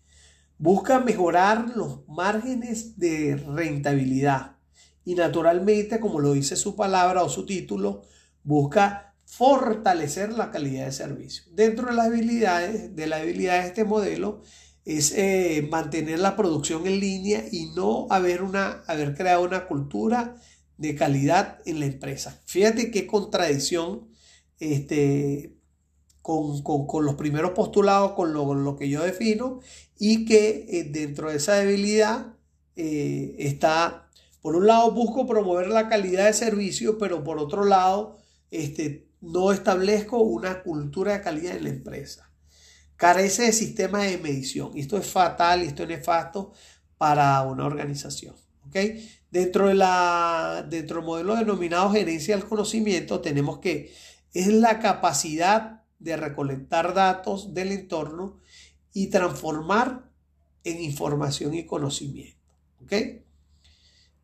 Busca 0.56 0.98
mejorar 1.00 1.76
los 1.76 2.08
márgenes 2.08 2.98
de 2.98 3.36
rentabilidad 3.36 4.56
y 5.04 5.14
naturalmente, 5.14 6.00
como 6.00 6.20
lo 6.20 6.32
dice 6.32 6.56
su 6.56 6.76
palabra 6.76 7.22
o 7.22 7.28
su 7.28 7.46
título, 7.46 8.02
busca 8.42 9.14
fortalecer 9.24 10.32
la 10.32 10.50
calidad 10.50 10.86
de 10.86 10.92
servicio. 10.92 11.44
Dentro 11.52 11.86
de 11.86 11.94
las 11.94 12.06
habilidades 12.06 12.94
de 12.96 13.06
la 13.06 13.16
habilidad 13.16 13.60
de 13.60 13.68
este 13.68 13.84
modelo 13.84 14.42
es 14.88 15.12
eh, 15.14 15.68
mantener 15.70 16.18
la 16.18 16.34
producción 16.34 16.86
en 16.86 16.98
línea 16.98 17.44
y 17.52 17.66
no 17.76 18.06
haber, 18.08 18.42
una, 18.42 18.84
haber 18.86 19.14
creado 19.14 19.42
una 19.42 19.66
cultura 19.66 20.36
de 20.78 20.94
calidad 20.94 21.58
en 21.66 21.80
la 21.80 21.86
empresa. 21.86 22.40
Fíjate 22.46 22.90
qué 22.90 23.06
contradicción 23.06 24.08
este, 24.58 25.58
con, 26.22 27.04
los 27.04 27.16
primeros 27.16 27.50
postulados, 27.50 28.12
con 28.12 28.32
lo, 28.32 28.76
que 28.76 28.88
yo 28.88 29.02
defino, 29.02 29.60
y 29.98 30.24
que 30.24 30.64
eh, 30.70 30.84
dentro 30.84 31.28
de 31.28 31.36
esa 31.36 31.56
debilidad 31.56 32.36
eh, 32.74 33.36
está, 33.40 34.08
por 34.40 34.56
un 34.56 34.66
lado, 34.66 34.92
busco 34.92 35.26
promover 35.26 35.68
la 35.68 35.90
calidad 35.90 36.24
de 36.24 36.32
servicio, 36.32 36.96
pero 36.96 37.22
por 37.22 37.38
otro 37.38 37.66
lado, 37.66 38.16
este, 38.50 39.06
no 39.20 39.52
establezco 39.52 40.16
una 40.20 40.62
cultura 40.62 41.12
de 41.12 41.20
calidad 41.20 41.58
en 41.58 41.64
la 41.64 41.70
empresa. 41.70 42.27
Carece 42.98 43.44
de 43.44 43.52
sistemas 43.52 44.02
de 44.02 44.18
medición. 44.18 44.72
Esto 44.76 44.98
es 44.98 45.06
fatal 45.06 45.62
esto 45.62 45.84
es 45.84 45.88
nefasto 45.88 46.52
para 46.98 47.40
una 47.44 47.64
organización. 47.64 48.34
¿okay? 48.66 49.08
Dentro, 49.30 49.68
de 49.68 49.74
la, 49.74 50.66
dentro 50.68 50.96
del 50.96 51.06
modelo 51.06 51.36
denominado 51.36 51.92
gerencia 51.92 52.36
del 52.36 52.44
conocimiento, 52.44 53.20
tenemos 53.20 53.60
que 53.60 53.94
es 54.34 54.48
la 54.48 54.80
capacidad 54.80 55.84
de 56.00 56.16
recolectar 56.16 56.92
datos 56.92 57.54
del 57.54 57.70
entorno 57.70 58.40
y 58.92 59.06
transformar 59.06 60.10
en 60.64 60.82
información 60.82 61.54
y 61.54 61.66
conocimiento. 61.66 62.52
¿ok? 62.82 62.92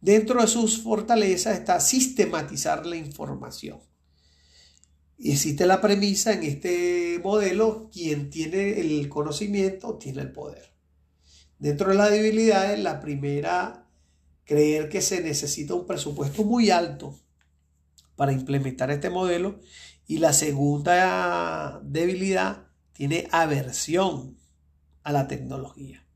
Dentro 0.00 0.40
de 0.40 0.48
sus 0.48 0.82
fortalezas 0.82 1.56
está 1.56 1.78
sistematizar 1.78 2.84
la 2.86 2.96
información. 2.96 3.78
Existe 5.18 5.66
la 5.66 5.80
premisa 5.80 6.32
en 6.32 6.42
este 6.42 7.20
modelo, 7.22 7.88
quien 7.92 8.30
tiene 8.30 8.80
el 8.80 9.08
conocimiento 9.08 9.96
tiene 9.96 10.22
el 10.22 10.32
poder. 10.32 10.74
Dentro 11.58 11.90
de 11.90 11.94
las 11.94 12.10
debilidades, 12.10 12.78
la 12.80 13.00
primera, 13.00 13.86
creer 14.44 14.88
que 14.88 15.00
se 15.00 15.22
necesita 15.22 15.74
un 15.74 15.86
presupuesto 15.86 16.44
muy 16.44 16.70
alto 16.70 17.18
para 18.16 18.32
implementar 18.32 18.90
este 18.90 19.10
modelo 19.10 19.60
y 20.06 20.18
la 20.18 20.32
segunda 20.32 21.80
debilidad 21.82 22.66
tiene 22.92 23.28
aversión 23.30 24.36
a 25.02 25.12
la 25.12 25.26
tecnología. 25.28 26.06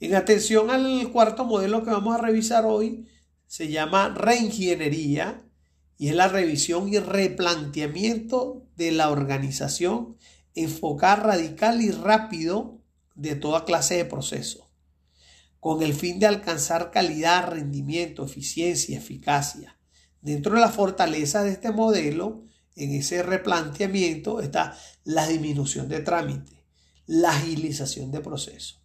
En 0.00 0.14
atención 0.14 0.70
al 0.70 1.10
cuarto 1.12 1.44
modelo 1.44 1.84
que 1.84 1.90
vamos 1.90 2.14
a 2.14 2.22
revisar 2.22 2.64
hoy, 2.64 3.08
se 3.46 3.68
llama 3.68 4.08
reingeniería 4.08 5.43
y 5.98 6.08
es 6.08 6.14
la 6.14 6.28
revisión 6.28 6.88
y 6.88 6.98
replanteamiento 6.98 8.66
de 8.76 8.92
la 8.92 9.10
organización, 9.10 10.16
enfocar 10.54 11.24
radical 11.24 11.80
y 11.80 11.90
rápido 11.90 12.80
de 13.14 13.36
toda 13.36 13.64
clase 13.64 13.96
de 13.96 14.04
procesos, 14.04 14.64
con 15.60 15.82
el 15.82 15.94
fin 15.94 16.18
de 16.18 16.26
alcanzar 16.26 16.90
calidad, 16.90 17.48
rendimiento, 17.48 18.24
eficiencia, 18.24 18.98
eficacia 18.98 19.74
Dentro 20.24 20.54
de 20.54 20.62
la 20.62 20.70
fortaleza 20.70 21.44
de 21.44 21.50
este 21.50 21.70
modelo, 21.70 22.44
en 22.76 22.94
ese 22.94 23.22
replanteamiento, 23.22 24.40
está 24.40 24.74
la 25.04 25.28
disminución 25.28 25.86
de 25.86 26.00
trámite, 26.00 26.64
la 27.04 27.28
agilización 27.28 28.10
de 28.10 28.20
procesos. 28.20 28.80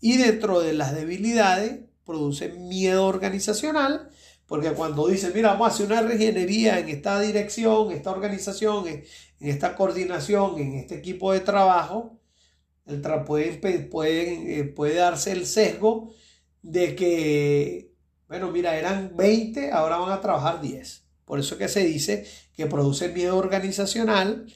Y 0.00 0.18
dentro 0.18 0.60
de 0.60 0.72
las 0.72 0.94
debilidades, 0.94 1.80
produce 2.06 2.50
miedo 2.50 3.06
organizacional, 3.06 4.08
porque 4.46 4.72
cuando 4.72 5.08
dice, 5.08 5.30
mira, 5.34 5.52
vamos 5.52 5.68
a 5.68 5.74
hacer 5.74 5.86
una 5.86 6.12
ingeniería 6.12 6.78
en 6.78 6.88
esta 6.88 7.20
dirección, 7.20 7.92
esta 7.92 8.10
organización, 8.10 8.86
en, 8.88 9.04
esta 9.40 9.74
coordinación, 9.74 10.58
en 10.58 10.74
este 10.74 10.96
equipo 10.96 11.32
de 11.32 11.40
trabajo, 11.40 12.18
el 12.86 13.00
puede, 13.24 13.58
puede, 13.88 14.60
eh, 14.60 14.64
puede 14.64 14.96
darse 14.96 15.32
el 15.32 15.46
sesgo 15.46 16.12
de 16.60 16.94
que, 16.94 17.92
bueno, 18.28 18.50
mira, 18.50 18.76
eran 18.76 19.16
20, 19.16 19.70
ahora 19.70 19.96
van 19.96 20.12
a 20.12 20.20
trabajar 20.20 20.60
10. 20.60 21.04
Por 21.24 21.38
eso 21.38 21.56
que 21.56 21.68
se 21.68 21.84
dice 21.84 22.26
que 22.54 22.66
produce 22.66 23.08
miedo 23.08 23.38
organizacional 23.38 24.46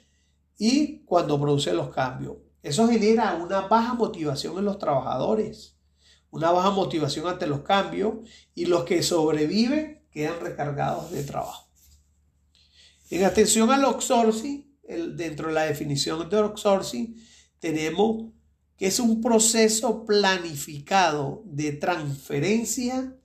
y 0.58 1.00
cuando 1.04 1.40
produce 1.40 1.72
los 1.72 1.88
cambios. 1.88 2.36
Eso 2.62 2.88
genera 2.88 3.34
una 3.34 3.62
baja 3.62 3.94
motivación 3.94 4.58
en 4.58 4.66
los 4.66 4.78
trabajadores, 4.78 5.77
una 6.30 6.50
baja 6.50 6.70
motivación 6.70 7.26
ante 7.26 7.46
los 7.46 7.60
cambios 7.60 8.14
y 8.54 8.66
los 8.66 8.84
que 8.84 9.02
sobreviven 9.02 10.02
quedan 10.10 10.40
recargados 10.40 11.10
de 11.10 11.24
trabajo. 11.24 11.68
En 13.10 13.24
atención 13.24 13.70
al 13.70 13.84
outsourcing, 13.84 14.66
dentro 15.14 15.48
de 15.48 15.54
la 15.54 15.62
definición 15.64 16.28
de 16.28 16.36
outsourcing, 16.36 17.16
tenemos 17.58 18.32
que 18.76 18.86
es 18.86 19.00
un 19.00 19.20
proceso 19.20 20.04
planificado 20.04 21.42
de 21.44 21.72
transferencia 21.72 23.16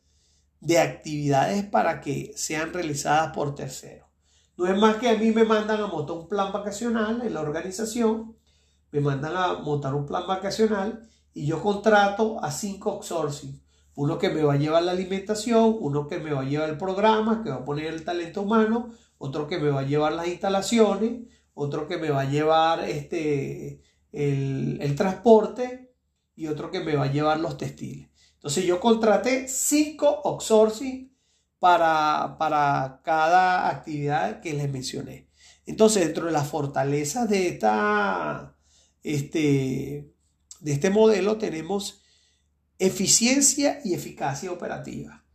de 0.60 0.79
actividades 0.79 1.65
para 1.65 2.01
que 2.01 2.33
sean 2.36 2.74
realizadas 2.74 3.33
por 3.33 3.53
terceros. 3.53 4.07
No 4.55 4.67
es 4.67 4.77
más 4.77 4.98
que 4.98 5.10
a 5.10 5.17
mí 5.17 5.31
me 5.31 5.43
mandan 5.43 5.81
a 5.81 5.88
montar 5.88 6.15
un 6.15 6.27
plan 6.27 6.51
vacacional 6.53 7.22
en 7.22 7.33
la 7.33 7.41
organización, 7.41 8.36
me 8.91 9.01
mandan 9.01 9.36
a 9.36 9.53
montar 9.55 9.93
un 9.93 10.05
plan 10.05 10.25
vacacional 10.25 11.10
y 11.34 11.46
yo 11.46 11.62
contrato 11.62 12.44
a 12.44 12.52
cinco 12.52 12.92
outsourcing. 12.92 13.62
Uno 13.96 14.18
que 14.18 14.30
me 14.30 14.44
va 14.44 14.54
a 14.54 14.58
llevar 14.58 14.84
la 14.84 14.92
alimentación, 14.92 15.78
uno 15.80 16.08
que 16.08 16.18
me 16.20 16.34
va 16.34 16.42
a 16.42 16.46
llevar 16.46 16.70
el 16.70 16.78
programa, 16.78 17.44
que 17.44 17.50
va 17.50 17.58
a 17.58 17.66
poner 17.66 17.94
el 17.94 18.04
talento 18.04 18.42
humano, 18.42 18.90
otro 19.18 19.48
que 19.48 19.60
me 19.60 19.70
va 19.70 19.82
a 19.82 19.86
llevar 19.86 20.13
las 20.13 20.28
instalaciones, 20.28 21.22
otro 21.54 21.88
que 21.88 21.98
me 21.98 22.10
va 22.10 22.22
a 22.22 22.30
llevar 22.30 22.88
este, 22.90 23.82
el, 24.12 24.96
transporte 24.96 25.94
y 26.36 26.48
otro 26.48 26.72
que 26.72 26.80
me 26.80 26.96
va 26.96 27.06
a 27.06 27.12
llevar 27.12 27.40
los 27.40 27.58
textiles. 27.58 28.10
Entonces 28.36 28.66
yo 28.66 28.80
contraté 28.80 29.48
cinco 29.48 30.22
outsourcing 30.25 31.16
para, 31.60 32.36
para 32.40 33.02
cada 33.04 33.70
actividad 33.70 34.42
que 34.42 34.54
les 34.54 34.72
mencioné. 34.72 35.30
Entonces 35.66 36.04
dentro 36.04 36.25
de 36.25 36.32
las 36.32 36.48
fortalezas 36.48 37.30
de, 37.30 37.48
esta, 37.48 38.56
este, 39.04 40.12
de 40.63 40.72
este 40.72 40.89
modelo 40.89 41.38
tenemos 41.38 42.01
eficiencia 42.79 43.82
y 43.84 43.93
eficacia 43.93 44.50
operativa. 44.50 45.25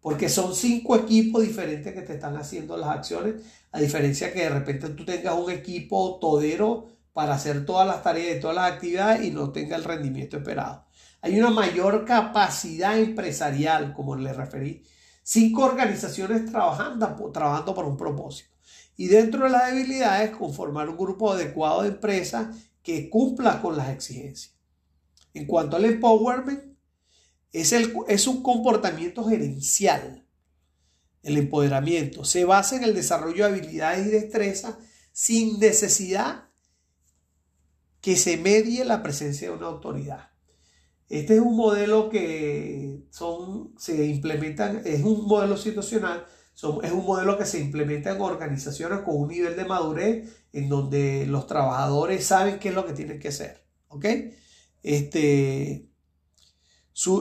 Porque 0.00 0.28
son 0.28 0.54
cinco 0.54 0.94
equipos 0.94 1.42
diferentes 1.42 1.92
que 1.92 2.02
te 2.02 2.14
están 2.14 2.36
haciendo 2.36 2.76
las 2.76 2.90
acciones, 2.90 3.42
a 3.72 3.80
diferencia 3.80 4.32
que 4.32 4.44
de 4.44 4.50
repente 4.50 4.88
tú 4.90 5.04
tengas 5.04 5.34
un 5.34 5.50
equipo 5.50 6.18
todero 6.20 6.86
para 7.12 7.34
hacer 7.34 7.66
todas 7.66 7.88
las 7.88 8.04
tareas 8.04 8.36
y 8.36 8.40
todas 8.40 8.54
las 8.54 8.72
actividades 8.72 9.24
y 9.26 9.32
no 9.32 9.50
tenga 9.50 9.74
el 9.74 9.82
rendimiento 9.82 10.36
esperado. 10.36 10.86
Hay 11.22 11.36
una 11.40 11.50
mayor 11.50 12.04
capacidad 12.04 12.96
empresarial, 12.96 13.92
como 13.92 14.14
le 14.14 14.32
referí. 14.32 14.84
Cinco 15.24 15.64
organizaciones 15.64 16.46
trabajando, 16.46 17.32
trabajando 17.32 17.74
por 17.74 17.84
un 17.84 17.96
propósito. 17.96 18.50
Y 18.96 19.08
dentro 19.08 19.42
de 19.42 19.50
las 19.50 19.72
debilidades, 19.72 20.30
conformar 20.36 20.88
un 20.88 20.96
grupo 20.96 21.32
adecuado 21.32 21.82
de 21.82 21.88
empresas 21.88 22.56
que 22.80 23.10
cumpla 23.10 23.60
con 23.60 23.76
las 23.76 23.88
exigencias. 23.88 24.57
En 25.38 25.46
cuanto 25.46 25.76
al 25.76 25.84
empowerment, 25.84 26.76
es, 27.52 28.26
un 28.26 28.42
comportamiento 28.42 29.22
gerencial. 29.24 30.26
El 31.22 31.36
empoderamiento 31.36 32.24
se 32.24 32.44
basa 32.44 32.76
en 32.76 32.82
el 32.82 32.92
desarrollo 32.92 33.44
de 33.44 33.50
habilidades 33.50 34.08
y 34.08 34.10
destrezas 34.10 34.74
sin 35.12 35.60
necesidad 35.60 36.48
que 38.00 38.16
se 38.16 38.36
medie 38.36 38.84
la 38.84 39.02
presencia 39.02 39.48
de 39.48 39.54
una 39.54 39.66
autoridad. 39.66 40.30
Este 41.08 41.36
es 41.36 41.40
un 41.40 41.56
modelo 41.56 42.10
que 42.10 43.04
son, 43.10 43.74
se 43.78 44.06
implementan, 44.06 44.82
es 44.84 45.04
un 45.04 45.24
modelo 45.26 45.56
situacional, 45.56 46.26
es 46.82 46.92
un 46.92 47.06
modelo 47.06 47.38
que 47.38 47.46
se 47.46 47.60
implementa 47.60 48.10
en 48.10 48.20
organizaciones 48.20 49.00
con 49.00 49.16
un 49.16 49.28
nivel 49.28 49.54
de 49.56 49.64
madurez 49.64 50.42
en 50.52 50.68
donde 50.68 51.26
los 51.26 51.46
trabajadores 51.46 52.26
saben 52.26 52.58
qué 52.58 52.70
es 52.70 52.74
lo 52.74 52.84
que 52.84 52.92
tienen 52.92 53.20
que 53.20 53.28
hacer. 53.28 53.64
¿Ok? 53.86 54.04
Este, 54.88 55.70
eh, 55.72 55.86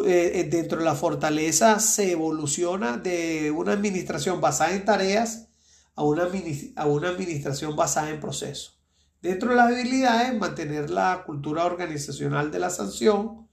eh, 0.06 0.48
dentro 0.50 0.80
de 0.80 0.86
la 0.86 0.96
fortaleza 0.96 1.82
se 1.82 2.14
evoluciona 2.14 2.96
de 2.96 3.52
una 3.52 3.74
administración 3.74 4.40
basada 4.40 4.74
en 4.74 4.86
tareas 4.86 5.50
a 5.94 6.06
una, 6.06 6.30
a 6.78 6.86
una 6.86 7.10
administración 7.10 7.76
basada 7.76 8.10
en 8.10 8.22
procesos. 8.22 8.80
Dentro 9.22 9.50
de 9.50 9.58
las 9.58 9.68
debilidades, 9.68 10.40
mantener 10.40 10.90
la 10.90 11.24
cultura 11.26 11.66
organizacional 11.66 12.52
de 12.52 12.60
la 12.60 12.70
sanción 12.70 13.50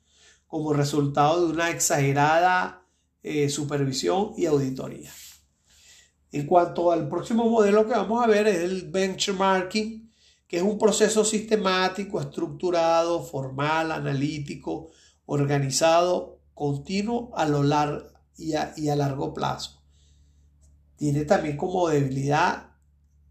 como 0.46 0.72
resultado 0.72 1.44
de 1.44 1.52
una 1.52 1.70
exagerada 1.70 2.86
eh, 3.24 3.48
supervisión 3.48 4.30
y 4.36 4.46
auditoría. 4.46 5.10
En 6.30 6.46
cuanto 6.46 6.92
al 6.92 7.08
próximo 7.08 7.50
modelo 7.50 7.84
que 7.84 7.94
vamos 7.94 8.22
a 8.22 8.28
ver 8.28 8.46
es 8.46 8.58
el 8.58 8.92
benchmarking, 8.92 10.03
es 10.56 10.62
un 10.62 10.78
proceso 10.78 11.24
sistemático, 11.24 12.20
estructurado, 12.20 13.22
formal, 13.22 13.92
analítico, 13.92 14.90
organizado, 15.26 16.40
continuo 16.54 17.30
a 17.36 17.46
lo 17.46 17.62
largo 17.62 18.08
y 18.36 18.52
y 18.76 18.88
a 18.88 18.96
largo 18.96 19.32
plazo. 19.32 19.82
Tiene 20.96 21.24
también 21.24 21.56
como 21.56 21.88
debilidad 21.88 22.70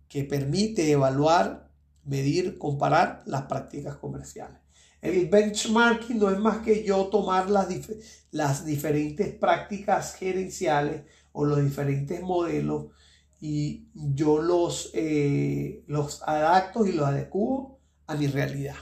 que 0.08 0.24
permite 0.24 0.92
evaluar 0.92 1.70
medir, 2.06 2.58
comparar 2.58 3.24
las 3.26 3.44
prácticas 3.44 3.96
comerciales. 3.96 4.60
El 5.02 5.28
benchmarking 5.28 6.18
no 6.18 6.32
es 6.32 6.40
más 6.40 6.60
que 6.60 6.84
yo 6.84 7.08
tomar 7.08 7.50
las, 7.50 7.68
las 8.32 8.66
diferentes 8.66 9.34
prácticas 9.36 10.16
gerenciales 10.16 11.04
o 11.34 11.46
los 11.46 11.62
diferentes 11.62 12.22
modelos 12.22 12.88
y 13.46 13.90
yo 13.94 14.42
los, 14.42 14.90
eh, 14.94 15.84
los 15.88 16.24
adapto 16.26 16.86
y 16.86 16.94
los 16.94 17.06
adecuo 17.06 17.78
a 18.08 18.16
mi 18.16 18.28
realidad. 18.28 18.76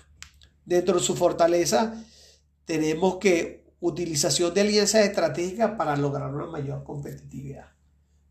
Dentro 0.63 0.99
de 0.99 1.03
su 1.03 1.15
fortaleza 1.15 2.05
tenemos 2.65 3.15
que 3.15 3.65
utilización 3.79 4.53
de 4.53 4.61
alianzas 4.61 5.05
estratégicas 5.05 5.71
para 5.71 5.97
lograr 5.97 6.31
una 6.31 6.45
mayor 6.45 6.83
competitividad. 6.83 7.71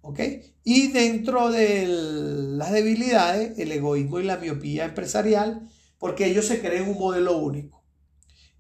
¿Ok? 0.02 0.20
Y 0.62 0.92
dentro 0.92 1.50
de 1.50 1.86
las 1.88 2.70
debilidades, 2.70 3.58
el 3.58 3.72
egoísmo 3.72 4.20
y 4.20 4.22
la 4.22 4.36
miopía 4.36 4.84
empresarial, 4.84 5.68
porque 5.98 6.26
ellos 6.26 6.46
se 6.46 6.60
creen 6.60 6.88
un 6.88 6.98
modelo 7.00 7.38
único. 7.38 7.82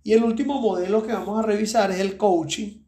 Y 0.02 0.14
el 0.14 0.24
último 0.24 0.60
modelo 0.60 1.06
que 1.06 1.12
vamos 1.12 1.38
a 1.38 1.46
revisar 1.46 1.92
es 1.92 2.00
el 2.00 2.16
coaching. 2.16 2.79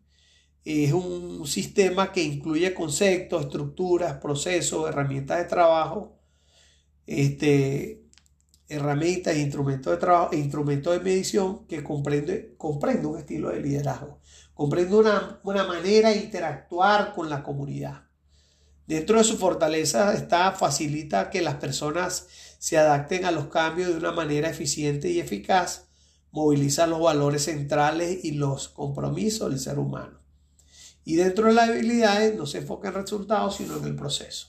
Es 0.64 0.92
un 0.92 1.46
sistema 1.46 2.12
que 2.12 2.22
incluye 2.22 2.72
conceptos, 2.72 3.46
estructuras, 3.46 4.14
procesos, 4.18 4.88
herramientas 4.88 5.38
de 5.38 5.44
trabajo, 5.46 6.18
este, 7.06 8.04
herramientas, 8.68 9.36
instrumentos 9.36 9.92
de 9.92 9.98
trabajo, 9.98 10.34
instrumentos 10.34 10.92
de 10.92 11.00
medición 11.00 11.66
que 11.66 11.82
comprende, 11.82 12.54
comprende 12.56 13.06
un 13.06 13.18
estilo 13.18 13.50
de 13.50 13.60
liderazgo, 13.60 14.20
comprende 14.54 14.96
una, 14.96 15.40
una 15.42 15.64
manera 15.64 16.10
de 16.10 16.18
interactuar 16.18 17.12
con 17.12 17.28
la 17.28 17.42
comunidad. 17.42 18.04
Dentro 18.86 19.18
de 19.18 19.24
su 19.24 19.36
fortaleza 19.38 20.14
está 20.14 20.52
facilita 20.52 21.30
que 21.30 21.42
las 21.42 21.56
personas 21.56 22.28
se 22.58 22.78
adapten 22.78 23.24
a 23.24 23.30
los 23.30 23.46
cambios 23.46 23.90
de 23.90 23.96
una 23.96 24.12
manera 24.12 24.48
eficiente 24.48 25.10
y 25.10 25.20
eficaz, 25.20 25.88
moviliza 26.30 26.86
los 26.86 27.00
valores 27.00 27.44
centrales 27.44 28.24
y 28.24 28.32
los 28.32 28.68
compromisos 28.68 29.50
del 29.50 29.60
ser 29.60 29.78
humano. 29.78 30.21
Y 31.04 31.16
dentro 31.16 31.46
de 31.46 31.54
las 31.54 31.68
habilidades 31.68 32.36
no 32.36 32.46
se 32.46 32.58
enfoca 32.58 32.88
en 32.88 32.94
resultados, 32.94 33.56
sino 33.56 33.76
en 33.76 33.84
el 33.84 33.96
proceso. 33.96 34.48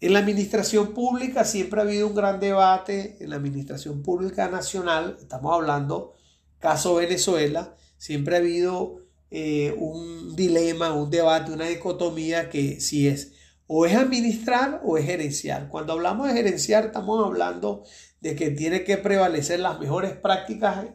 En 0.00 0.14
la 0.14 0.20
administración 0.20 0.94
pública 0.94 1.44
siempre 1.44 1.80
ha 1.80 1.84
habido 1.84 2.06
un 2.06 2.14
gran 2.14 2.40
debate, 2.40 3.18
en 3.20 3.30
la 3.30 3.36
administración 3.36 4.02
pública 4.02 4.48
nacional, 4.48 5.18
estamos 5.20 5.52
hablando 5.52 6.14
caso 6.58 6.94
Venezuela, 6.94 7.74
siempre 7.98 8.36
ha 8.36 8.38
habido 8.38 9.00
eh, 9.30 9.74
un 9.78 10.34
dilema, 10.36 10.94
un 10.94 11.10
debate, 11.10 11.52
una 11.52 11.66
dicotomía 11.66 12.48
que 12.48 12.80
si 12.80 13.08
es 13.08 13.32
o 13.66 13.86
es 13.86 13.94
administrar 13.94 14.80
o 14.84 14.96
es 14.96 15.04
gerenciar. 15.04 15.68
Cuando 15.68 15.92
hablamos 15.92 16.28
de 16.28 16.34
gerenciar 16.34 16.86
estamos 16.86 17.24
hablando 17.24 17.84
de 18.20 18.34
que 18.34 18.50
tiene 18.50 18.84
que 18.84 18.96
prevalecer 18.96 19.60
las 19.60 19.78
mejores 19.78 20.12
prácticas 20.12 20.86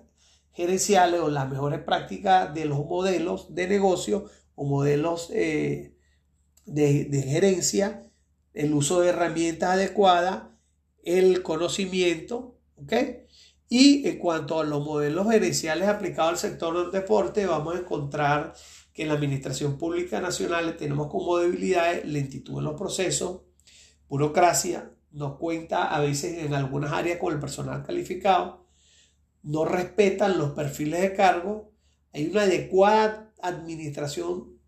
gerenciales 0.55 1.19
o 1.19 1.29
las 1.29 1.49
mejores 1.49 1.81
prácticas 1.81 2.53
de 2.53 2.65
los 2.65 2.85
modelos 2.85 3.53
de 3.53 3.67
negocio 3.67 4.25
o 4.55 4.63
modelos 4.63 5.29
eh, 5.33 5.95
de, 6.65 7.23
gerencia, 7.27 8.09
el 8.53 8.73
uso 8.73 9.01
de 9.01 9.09
herramientas 9.09 9.71
adecuadas, 9.71 10.43
el 11.03 11.43
conocimiento, 11.43 12.57
¿ok? 12.77 12.93
Y 13.67 14.07
en 14.07 14.17
cuanto 14.17 14.59
a 14.59 14.63
los 14.63 14.83
modelos 14.83 15.29
gerenciales 15.29 15.89
aplicados 15.89 16.31
al 16.31 16.37
sector 16.37 16.77
del 16.77 16.91
deporte, 16.91 17.45
vamos 17.45 17.75
a 17.75 17.79
encontrar 17.79 18.53
que 18.93 19.01
en 19.01 19.09
la 19.09 19.15
Administración 19.15 19.77
Pública 19.77 20.21
Nacional 20.21 20.77
tenemos 20.77 21.07
como 21.11 21.37
debilidades 21.37 22.05
lentitud 22.05 22.59
en 22.59 22.63
los 22.63 22.79
procesos, 22.79 23.41
burocracia, 24.07 24.91
no 25.11 25.37
cuenta 25.37 25.93
a 25.93 25.99
veces 25.99 26.45
en 26.45 26.53
algunas 26.53 26.93
áreas 26.93 27.19
con 27.19 27.33
el 27.33 27.39
personal 27.39 27.83
calificado, 27.83 28.64
no 29.45 29.63
respetan 29.63 30.37
los 30.37 30.51
perfiles 30.51 31.01
de 31.01 31.13
cargo, 31.13 31.71
hay 32.11 32.27
una 32.27 32.41
adecuada 32.41 33.31
administración 33.41 34.59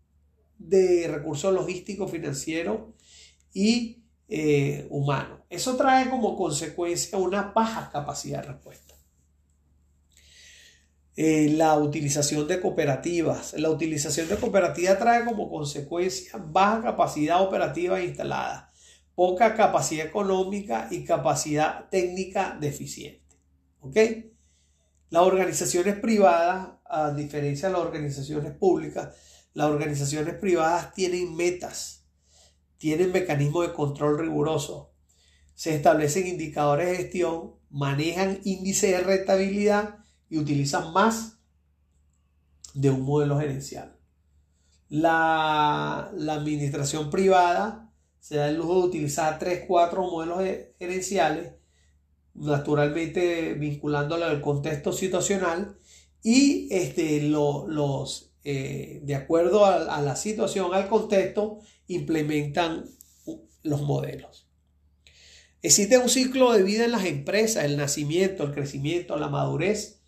de 0.56 1.08
recursos 1.08 1.52
logísticos, 1.52 2.10
financieros 2.10 2.80
y 3.52 4.04
eh, 4.28 4.86
humanos. 4.90 5.40
Eso 5.50 5.76
trae 5.76 6.08
como 6.08 6.36
consecuencia 6.36 7.18
una 7.18 7.52
baja 7.54 7.90
capacidad 7.90 8.42
de 8.42 8.52
respuesta. 8.52 8.94
Eh, 11.16 11.54
la 11.56 11.76
utilización 11.76 12.46
de 12.46 12.60
cooperativas. 12.60 13.54
La 13.54 13.70
utilización 13.70 14.28
de 14.28 14.36
cooperativas 14.36 14.98
trae 14.98 15.24
como 15.24 15.50
consecuencia 15.50 16.38
baja 16.38 16.82
capacidad 16.82 17.42
operativa 17.42 18.00
instalada, 18.00 18.70
poca 19.16 19.56
capacidad 19.56 20.06
económica 20.06 20.86
y 20.92 21.02
capacidad 21.02 21.88
técnica 21.88 22.56
deficiente. 22.60 23.36
¿Ok? 23.80 23.96
Las 25.10 25.22
organizaciones 25.22 25.98
privadas, 25.98 26.70
a 26.84 27.12
diferencia 27.12 27.68
de 27.68 27.74
las 27.74 27.82
organizaciones 27.82 28.52
públicas, 28.52 29.14
las 29.54 29.70
organizaciones 29.70 30.34
privadas 30.34 30.92
tienen 30.94 31.34
metas, 31.34 32.04
tienen 32.76 33.12
mecanismos 33.12 33.66
de 33.66 33.74
control 33.74 34.18
riguroso, 34.18 34.92
se 35.54 35.74
establecen 35.74 36.26
indicadores 36.26 36.88
de 36.88 36.96
gestión, 36.96 37.54
manejan 37.70 38.40
índices 38.44 38.90
de 38.92 39.00
rentabilidad 39.00 39.98
y 40.28 40.38
utilizan 40.38 40.92
más 40.92 41.38
de 42.74 42.90
un 42.90 43.02
modelo 43.02 43.38
gerencial. 43.40 43.98
La, 44.88 46.10
administración 46.30 47.10
privada 47.10 47.92
se 48.20 48.36
da 48.36 48.48
el 48.48 48.56
lujo 48.56 48.82
de 48.82 48.86
utilizar 48.86 49.38
3, 49.38 49.64
4 49.66 50.02
modelos 50.02 50.42
gerenciales, 50.78 51.54
naturalmente 52.38 53.54
vinculándolo 53.54 54.24
al 54.24 54.40
contexto 54.40 54.92
situacional 54.92 55.76
y 56.22 56.68
este, 56.70 57.22
los, 57.22 58.32
eh, 58.44 59.00
de 59.02 59.14
acuerdo 59.14 59.64
a, 59.64 59.96
a 59.96 60.02
la 60.02 60.16
situación, 60.16 60.74
al 60.74 60.88
contexto, 60.88 61.60
implementan 61.86 62.84
los 63.62 63.82
modelos. 63.82 64.48
Existe 65.60 65.98
un 65.98 66.08
ciclo 66.08 66.52
de 66.52 66.62
vida 66.62 66.84
en 66.84 66.92
las 66.92 67.04
empresas, 67.04 67.64
el 67.64 67.76
nacimiento, 67.76 68.44
el 68.44 68.52
crecimiento, 68.52 69.16
la 69.16 69.28
madurez 69.28 70.00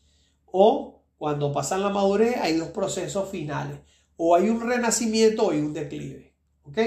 o 0.46 1.02
cuando 1.16 1.52
pasan 1.52 1.82
la 1.82 1.90
madurez 1.90 2.36
hay 2.38 2.56
dos 2.56 2.68
procesos 2.68 3.30
finales. 3.30 3.78
O 4.16 4.34
hay 4.34 4.48
un 4.48 4.66
renacimiento 4.66 5.46
o 5.46 5.50
hay 5.50 5.58
un 5.58 5.74
declive. 5.74 6.34
¿Ok? 6.62 6.78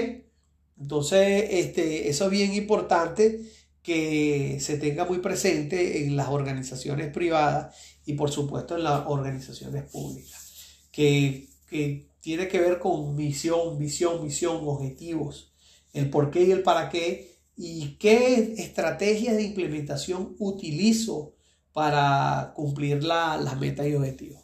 Entonces, 0.80 1.46
este, 1.50 2.08
eso 2.08 2.24
es 2.24 2.30
bien 2.30 2.54
importante 2.54 3.40
que 3.84 4.58
se 4.60 4.78
tenga 4.78 5.04
muy 5.04 5.18
presente 5.18 6.04
en 6.04 6.16
las 6.16 6.28
organizaciones 6.28 7.12
privadas 7.12 7.76
y 8.06 8.14
por 8.14 8.30
supuesto 8.30 8.76
en 8.76 8.82
las 8.82 9.04
organizaciones 9.06 9.84
públicas. 9.92 10.88
Que, 10.90 11.50
que 11.68 12.08
tiene 12.20 12.48
que 12.48 12.60
ver 12.60 12.78
con 12.78 13.14
misión, 13.14 13.78
visión, 13.78 14.24
misión, 14.24 14.60
objetivos, 14.62 15.52
el 15.92 16.08
por 16.08 16.30
qué 16.30 16.44
y 16.44 16.50
el 16.52 16.62
para 16.62 16.88
qué 16.88 17.36
y 17.56 17.96
qué 17.98 18.54
estrategias 18.56 19.36
de 19.36 19.42
implementación 19.42 20.34
utilizo 20.38 21.34
para 21.74 22.54
cumplir 22.56 23.04
las 23.04 23.60
metas 23.60 23.86
y 23.86 23.94
objetivos. 23.94 24.43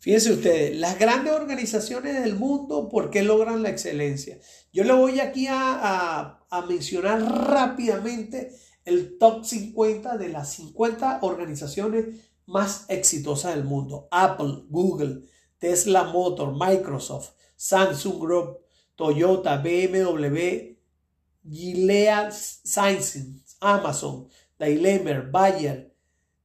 Fíjense 0.00 0.32
ustedes, 0.32 0.76
las 0.76 0.98
grandes 0.98 1.32
organizaciones 1.32 2.22
del 2.22 2.36
mundo, 2.36 2.88
¿por 2.88 3.10
qué 3.10 3.22
logran 3.22 3.62
la 3.62 3.70
excelencia? 3.70 4.38
Yo 4.72 4.84
le 4.84 4.92
voy 4.92 5.20
aquí 5.20 5.46
a, 5.48 6.40
a 6.48 6.62
mencionar 6.66 7.20
rápidamente 7.22 8.52
el 8.84 9.18
top 9.18 9.44
50 9.44 10.16
de 10.16 10.28
las 10.28 10.52
50 10.54 11.18
organizaciones 11.22 12.06
más 12.46 12.86
exitosas 12.88 13.54
del 13.54 13.64
mundo. 13.64 14.08
Apple, 14.10 14.64
Google, 14.68 15.24
Tesla 15.58 16.04
Motor, 16.04 16.54
Microsoft, 16.54 17.32
Samsung 17.56 18.18
Group, 18.18 18.58
Toyota, 18.96 19.58
BMW, 19.58 20.76
Gilead 21.48 22.32
Sciences, 22.32 23.56
Amazon, 23.60 24.28
Daimler, 24.58 25.30
Bayer, 25.30 25.94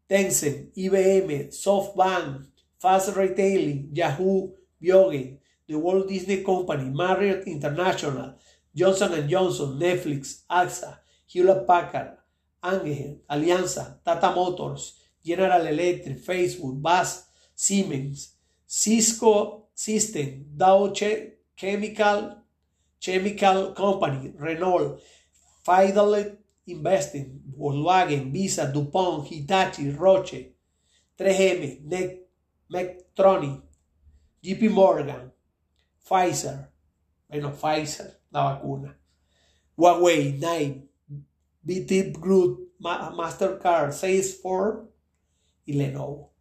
Tencent, 0.08 0.72
IBM, 0.76 1.52
SoftBank, 1.52 2.53
Fast 2.84 3.16
Retailing, 3.16 3.92
Yahoo, 3.94 4.52
Biogen, 4.82 5.38
The 5.66 5.76
Walt 5.76 6.06
Disney 6.10 6.44
Company, 6.44 6.90
Marriott 6.90 7.48
International, 7.48 8.36
Johnson 8.76 9.26
Johnson, 9.30 9.80
Netflix, 9.80 10.42
AXA, 10.52 10.98
Hewlett 11.26 11.66
Packard, 11.66 12.18
Angel, 12.62 13.22
Alianza, 13.32 14.04
Tata 14.04 14.36
Motors, 14.36 15.00
General 15.26 15.66
Electric, 15.66 16.20
Facebook, 16.20 16.82
BAS, 16.82 17.26
Siemens, 17.56 18.34
Cisco 18.68 19.68
System, 19.74 20.46
Dow 20.58 20.94
Chemical, 21.56 22.36
Chemical 23.00 23.72
Company, 23.72 24.34
Renault, 24.38 25.00
Fidelity 25.64 26.36
Investing, 26.68 27.40
Volkswagen, 27.58 28.30
Visa, 28.34 28.70
DuPont, 28.74 29.26
Hitachi, 29.26 29.90
Roche, 29.92 30.52
3M, 31.18 31.86
NEC, 31.86 32.23
Medtronic, 32.70 33.64
JP 34.42 34.70
Morgan, 34.72 35.34
Pfizer, 36.04 36.70
bueno, 37.28 37.52
Pfizer, 37.54 38.22
la 38.30 38.44
vacuna, 38.44 39.00
Huawei, 39.76 40.34
Nike, 40.34 40.90
BT 41.62 42.20
Group, 42.20 42.74
Mastercard, 42.80 43.94
Salesforce 43.94 44.90
y 45.66 45.74
Lenovo. 45.74 46.34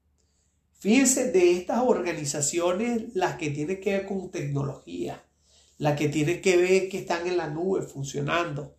Fíjense 0.72 1.30
de 1.30 1.52
estas 1.52 1.82
organizaciones 1.82 3.14
las 3.14 3.36
que 3.36 3.50
tienen 3.50 3.80
que 3.80 3.92
ver 3.92 4.06
con 4.06 4.30
tecnología, 4.32 5.24
las 5.78 5.96
que 5.96 6.08
tienen 6.08 6.42
que 6.42 6.56
ver 6.56 6.88
que 6.88 6.98
están 6.98 7.26
en 7.28 7.36
la 7.36 7.48
nube 7.48 7.82
funcionando, 7.82 8.76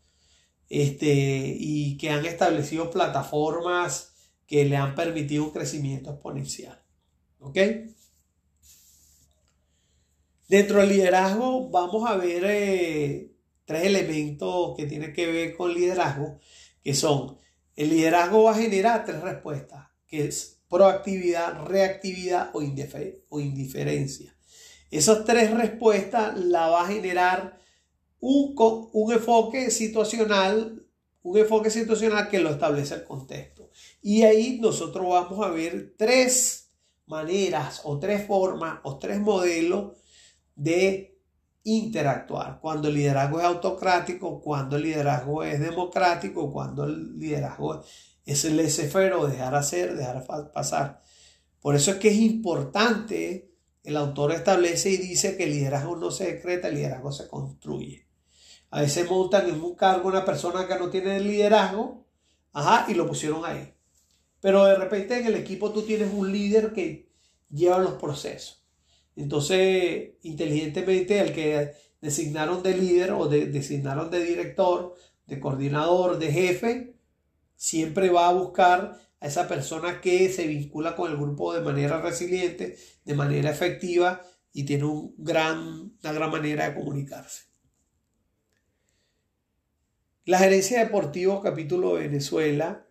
este, 0.70 1.56
y 1.58 1.98
que 1.98 2.10
han 2.10 2.26
establecido 2.26 2.92
plataformas 2.92 4.14
que 4.46 4.66
le 4.66 4.76
han 4.76 4.96
permitido 4.96 5.46
un 5.46 5.52
crecimiento 5.52 6.12
exponencial. 6.12 6.83
¿Ok? 7.44 7.58
Dentro 10.48 10.80
del 10.80 10.90
liderazgo 10.90 11.70
vamos 11.70 12.10
a 12.10 12.16
ver 12.16 12.44
eh, 12.46 13.32
tres 13.66 13.84
elementos 13.84 14.76
que 14.78 14.86
tienen 14.86 15.14
que 15.14 15.28
ver 15.28 15.56
con 15.56 15.74
liderazgo, 15.74 16.40
que 16.84 16.94
son, 16.94 17.38
el 17.76 17.90
liderazgo 17.90 18.44
va 18.44 18.52
a 18.52 18.56
generar 18.56 19.06
tres 19.06 19.22
respuestas, 19.22 19.88
que 20.08 20.26
es 20.26 20.62
proactividad, 20.70 21.66
reactividad 21.66 22.50
o, 22.54 22.60
o 23.30 23.40
indiferencia. 23.40 24.36
Esas 24.90 25.26
tres 25.26 25.52
respuestas 25.52 26.38
la 26.38 26.68
va 26.68 26.84
a 26.84 26.88
generar 26.88 27.58
un, 28.20 29.12
enfoque 29.12 29.70
situacional, 29.70 30.86
un 31.24 31.38
enfoque 31.38 31.70
situacional 31.70 32.30
que 32.30 32.40
lo 32.40 32.52
establece 32.52 32.96
el 32.96 33.04
contexto. 33.04 33.70
Y 34.02 34.22
ahí 34.24 34.60
nosotros 34.62 35.06
vamos 35.10 35.46
a 35.46 35.50
ver 35.50 35.96
tres 35.98 36.63
maneras 37.06 37.82
o 37.84 38.00
tres 38.00 38.26
formas 38.26 38.80
o 38.84 38.98
tres 38.98 39.20
modelos 39.20 39.98
de 40.56 41.20
interactuar. 41.64 42.60
Cuando 42.60 42.88
el 42.88 42.96
liderazgo 42.96 43.40
es 43.40 43.46
autocrático, 43.46 44.42
cuando 44.42 44.76
el 44.76 44.84
liderazgo 44.84 45.44
es 45.44 45.60
democrático, 45.60 46.52
cuando 46.52 46.84
el 46.86 47.18
liderazgo 47.18 47.84
es 48.26 48.46
el 48.46 48.58
laissez-faire 48.58 49.14
o 49.14 49.28
dejar 49.28 49.56
hacer, 49.56 49.96
dejar 49.96 50.26
pasar. 50.52 51.02
Por 51.60 51.76
eso 51.76 51.92
es 51.92 51.98
que 51.98 52.10
es 52.10 52.18
importante, 52.18 53.54
el 53.84 53.98
autor 53.98 54.32
establece 54.32 54.90
y 54.90 54.98
dice 54.98 55.38
que 55.38 55.46
el 55.46 55.52
liderazgo 55.52 55.96
no 55.96 56.12
se 56.12 56.26
decreta, 56.26 56.68
el 56.68 56.76
liderazgo 56.76 57.12
se 57.12 57.28
construye. 57.28 58.08
A 58.70 58.82
veces 58.82 59.10
montan 59.10 59.48
en 59.50 59.62
un 59.62 59.76
cargo 59.76 60.10
una 60.10 60.26
persona 60.26 60.68
que 60.68 60.78
no 60.78 60.90
tiene 60.90 61.20
liderazgo, 61.20 62.06
ajá, 62.54 62.86
y 62.90 62.96
lo 62.96 63.08
pusieron 63.08 63.46
ahí. 63.46 63.73
Pero 64.44 64.66
de 64.66 64.76
repente 64.76 65.18
en 65.18 65.26
el 65.26 65.36
equipo 65.36 65.72
tú 65.72 65.84
tienes 65.84 66.12
un 66.14 66.30
líder 66.30 66.74
que 66.74 67.08
lleva 67.50 67.80
los 67.80 67.94
procesos. 67.94 68.68
Entonces, 69.16 70.16
inteligentemente, 70.22 71.18
el 71.22 71.34
que 71.34 71.72
designaron 72.02 72.62
de 72.62 72.78
líder 72.78 73.12
o 73.12 73.30
designaron 73.30 74.12
de 74.12 74.22
director, 74.22 74.96
de 75.28 75.40
coordinador, 75.40 76.20
de 76.20 76.30
jefe, 76.30 76.98
siempre 77.56 78.10
va 78.10 78.28
a 78.28 78.34
buscar 78.34 79.00
a 79.22 79.28
esa 79.28 79.48
persona 79.48 80.02
que 80.02 80.28
se 80.28 80.46
vincula 80.46 80.98
con 80.98 81.10
el 81.10 81.16
grupo 81.16 81.54
de 81.54 81.62
manera 81.62 82.02
resiliente, 82.02 82.76
de 83.06 83.14
manera 83.16 83.50
efectiva 83.50 84.24
y 84.52 84.66
tiene 84.66 84.84
un 84.84 85.16
gran, 85.20 85.94
una 86.04 86.12
gran 86.12 86.30
manera 86.30 86.68
de 86.68 86.76
comunicarse. 86.76 87.44
La 90.26 90.40
gerencia 90.40 90.84
deportiva, 90.84 91.42
capítulo 91.42 91.94
Venezuela, 91.94 92.86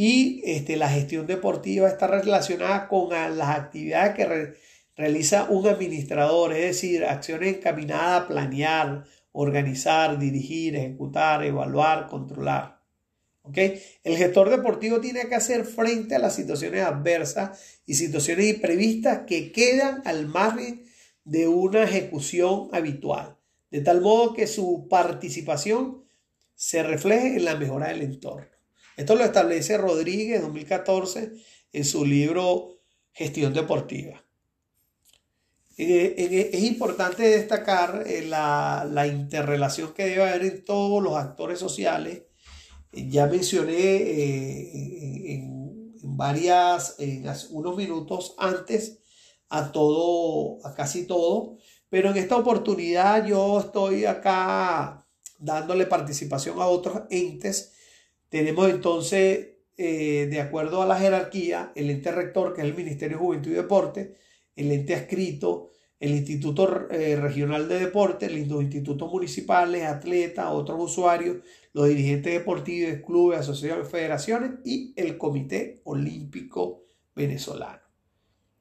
y 0.00 0.42
este, 0.44 0.76
la 0.76 0.88
gestión 0.88 1.26
deportiva 1.26 1.88
está 1.88 2.06
relacionada 2.06 2.86
con 2.86 3.08
las 3.10 3.48
actividades 3.48 4.14
que 4.14 4.54
realiza 4.96 5.48
un 5.50 5.66
administrador, 5.66 6.52
es 6.52 6.66
decir, 6.66 7.04
acciones 7.04 7.56
encaminadas 7.56 8.22
a 8.22 8.28
planear, 8.28 9.06
organizar, 9.32 10.16
dirigir, 10.20 10.76
ejecutar, 10.76 11.44
evaluar, 11.44 12.06
controlar. 12.06 12.80
El 13.52 14.16
gestor 14.16 14.50
deportivo 14.50 15.00
tiene 15.00 15.26
que 15.28 15.34
hacer 15.34 15.64
frente 15.64 16.14
a 16.14 16.20
las 16.20 16.36
situaciones 16.36 16.84
adversas 16.84 17.80
y 17.84 17.94
situaciones 17.94 18.54
imprevistas 18.54 19.22
que 19.26 19.50
quedan 19.50 20.02
al 20.04 20.28
margen 20.28 20.84
de 21.24 21.48
una 21.48 21.82
ejecución 21.82 22.68
habitual, 22.70 23.36
de 23.72 23.80
tal 23.80 24.00
modo 24.00 24.32
que 24.32 24.46
su 24.46 24.86
participación 24.88 26.04
se 26.54 26.84
refleje 26.84 27.34
en 27.38 27.44
la 27.44 27.56
mejora 27.56 27.88
del 27.88 28.02
entorno. 28.02 28.57
Esto 28.98 29.14
lo 29.14 29.22
establece 29.22 29.78
Rodríguez 29.78 30.38
en 30.38 30.42
2014 30.42 31.32
en 31.72 31.84
su 31.84 32.04
libro 32.04 32.80
Gestión 33.12 33.54
Deportiva. 33.54 34.24
Es 35.76 36.64
importante 36.64 37.22
destacar 37.22 38.02
eh, 38.08 38.26
la, 38.26 39.06
interrelación 39.06 39.94
que 39.94 40.06
debe 40.06 40.28
haber 40.28 40.42
en 40.42 40.64
todos 40.64 41.00
los 41.00 41.14
actores 41.14 41.60
sociales. 41.60 42.24
Ya 42.90 43.26
mencioné 43.26 43.78
eh, 43.78 45.34
en, 45.34 45.92
varias, 46.02 46.96
en 46.98 47.24
unos 47.50 47.76
minutos 47.76 48.34
antes 48.36 48.98
a 49.48 49.70
todo, 49.70 50.58
a 50.66 50.74
casi 50.74 51.06
todo, 51.06 51.58
pero 51.88 52.10
en 52.10 52.16
esta 52.16 52.36
oportunidad 52.36 53.24
yo 53.24 53.60
estoy 53.60 54.06
acá 54.06 55.06
dándole 55.38 55.86
participación 55.86 56.60
a 56.60 56.66
otros 56.66 57.02
entes. 57.10 57.77
Tenemos 58.28 58.68
entonces, 58.70 59.56
eh, 59.76 60.28
de 60.30 60.40
acuerdo 60.40 60.82
a 60.82 60.86
la 60.86 60.98
jerarquía, 60.98 61.72
el 61.74 61.90
ente 61.90 62.12
rector, 62.12 62.54
que 62.54 62.62
es 62.62 62.66
el 62.66 62.74
Ministerio 62.74 63.16
de 63.16 63.24
Juventud 63.24 63.50
y 63.50 63.54
Deporte, 63.54 64.14
el 64.54 64.72
ente 64.72 64.94
adscrito, 64.94 65.70
el 66.00 66.12
Instituto 66.12 66.88
eh, 66.90 67.16
Regional 67.16 67.68
de 67.68 67.80
Deporte, 67.80 68.30
los 68.30 68.62
institutos 68.62 69.10
municipales, 69.10 69.84
atletas, 69.84 70.46
otros 70.50 70.78
usuarios, 70.80 71.38
los 71.72 71.88
dirigentes 71.88 72.32
deportivos, 72.32 73.00
clubes, 73.04 73.40
asociaciones, 73.40 73.88
federaciones 73.88 74.50
y 74.64 74.92
el 74.96 75.18
Comité 75.18 75.80
Olímpico 75.84 76.84
Venezolano. 77.14 77.80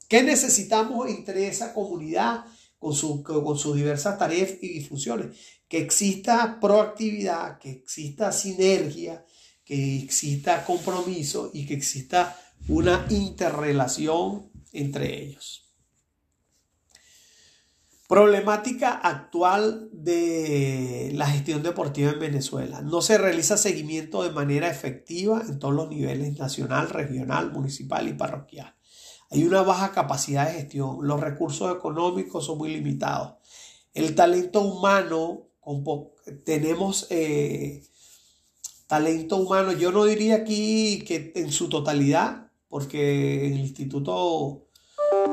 ¿Qué 0.07 0.23
necesitamos 0.23 1.09
entre 1.09 1.47
esa 1.47 1.73
comunidad 1.73 2.45
con, 2.79 2.95
con 3.23 3.57
sus 3.57 3.75
diversas 3.75 4.17
tareas 4.17 4.55
y 4.61 4.81
funciones? 4.81 5.37
Que 5.67 5.79
exista 5.79 6.59
proactividad, 6.59 7.59
que 7.59 7.71
exista 7.71 8.31
sinergia, 8.31 9.25
que 9.67 9.97
exista 9.97 10.65
compromiso 10.65 11.51
y 11.53 11.65
que 11.65 11.73
exista 11.73 12.39
una 12.69 13.05
interrelación 13.09 14.49
entre 14.71 15.21
ellos. 15.23 15.65
Problemática 18.07 18.91
actual 18.93 19.89
de 19.91 21.11
la 21.13 21.27
gestión 21.27 21.61
deportiva 21.61 22.11
en 22.11 22.19
Venezuela. 22.19 22.81
No 22.81 23.01
se 23.01 23.17
realiza 23.17 23.57
seguimiento 23.57 24.23
de 24.23 24.31
manera 24.31 24.69
efectiva 24.69 25.43
en 25.45 25.59
todos 25.59 25.73
los 25.73 25.89
niveles 25.89 26.39
nacional, 26.39 26.89
regional, 26.89 27.51
municipal 27.51 28.07
y 28.07 28.13
parroquial. 28.13 28.73
Hay 29.29 29.43
una 29.43 29.61
baja 29.61 29.91
capacidad 29.91 30.47
de 30.47 30.53
gestión. 30.53 30.99
Los 31.01 31.19
recursos 31.19 31.75
económicos 31.75 32.45
son 32.45 32.59
muy 32.59 32.69
limitados. 32.69 33.33
El 33.93 34.15
talento 34.15 34.61
humano, 34.61 35.49
tenemos 36.45 37.07
eh, 37.09 37.83
talento 38.87 39.37
humano, 39.37 39.73
yo 39.73 39.91
no 39.91 40.05
diría 40.05 40.35
aquí 40.35 41.03
que 41.05 41.33
en 41.35 41.51
su 41.51 41.69
totalidad, 41.69 42.51
porque 42.69 43.47
el 43.47 43.59
Instituto 43.59 44.67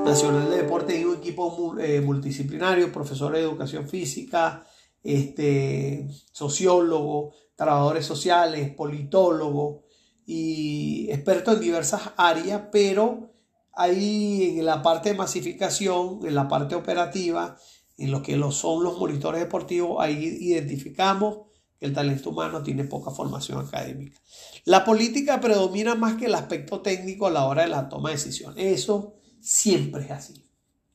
Nacional 0.04 0.50
de 0.50 0.56
Deporte 0.58 1.00
y 1.00 1.04
un 1.04 1.16
equipo 1.16 1.76
eh, 1.78 2.00
multidisciplinario, 2.00 2.92
profesores 2.92 3.40
de 3.40 3.48
educación 3.48 3.88
física, 3.88 4.66
este, 5.02 6.08
sociólogos, 6.32 7.34
trabajadores 7.54 8.04
sociales, 8.04 8.74
politólogos 8.74 9.84
y 10.26 11.08
expertos 11.10 11.54
en 11.54 11.60
diversas 11.60 12.02
áreas, 12.16 12.62
pero 12.72 13.32
ahí 13.72 14.58
en 14.58 14.66
la 14.66 14.82
parte 14.82 15.10
de 15.10 15.16
masificación, 15.18 16.20
en 16.24 16.34
la 16.34 16.48
parte 16.48 16.74
operativa, 16.74 17.56
en 17.96 18.10
lo 18.10 18.22
que 18.22 18.36
lo 18.36 18.50
son 18.50 18.82
los 18.82 18.98
monitores 18.98 19.40
deportivos, 19.40 19.98
ahí 20.00 20.38
identificamos 20.40 21.53
que 21.78 21.86
el 21.86 21.92
talento 21.92 22.30
humano 22.30 22.62
tiene 22.62 22.84
poca 22.84 23.10
formación 23.10 23.58
académica. 23.58 24.18
La 24.64 24.84
política 24.84 25.40
predomina 25.40 25.94
más 25.94 26.16
que 26.16 26.26
el 26.26 26.34
aspecto 26.34 26.80
técnico 26.80 27.26
a 27.26 27.30
la 27.30 27.46
hora 27.46 27.62
de 27.62 27.68
la 27.68 27.88
toma 27.88 28.10
de 28.10 28.16
decisiones. 28.16 28.80
Eso 28.80 29.14
siempre 29.40 30.04
es 30.04 30.10
así, 30.10 30.44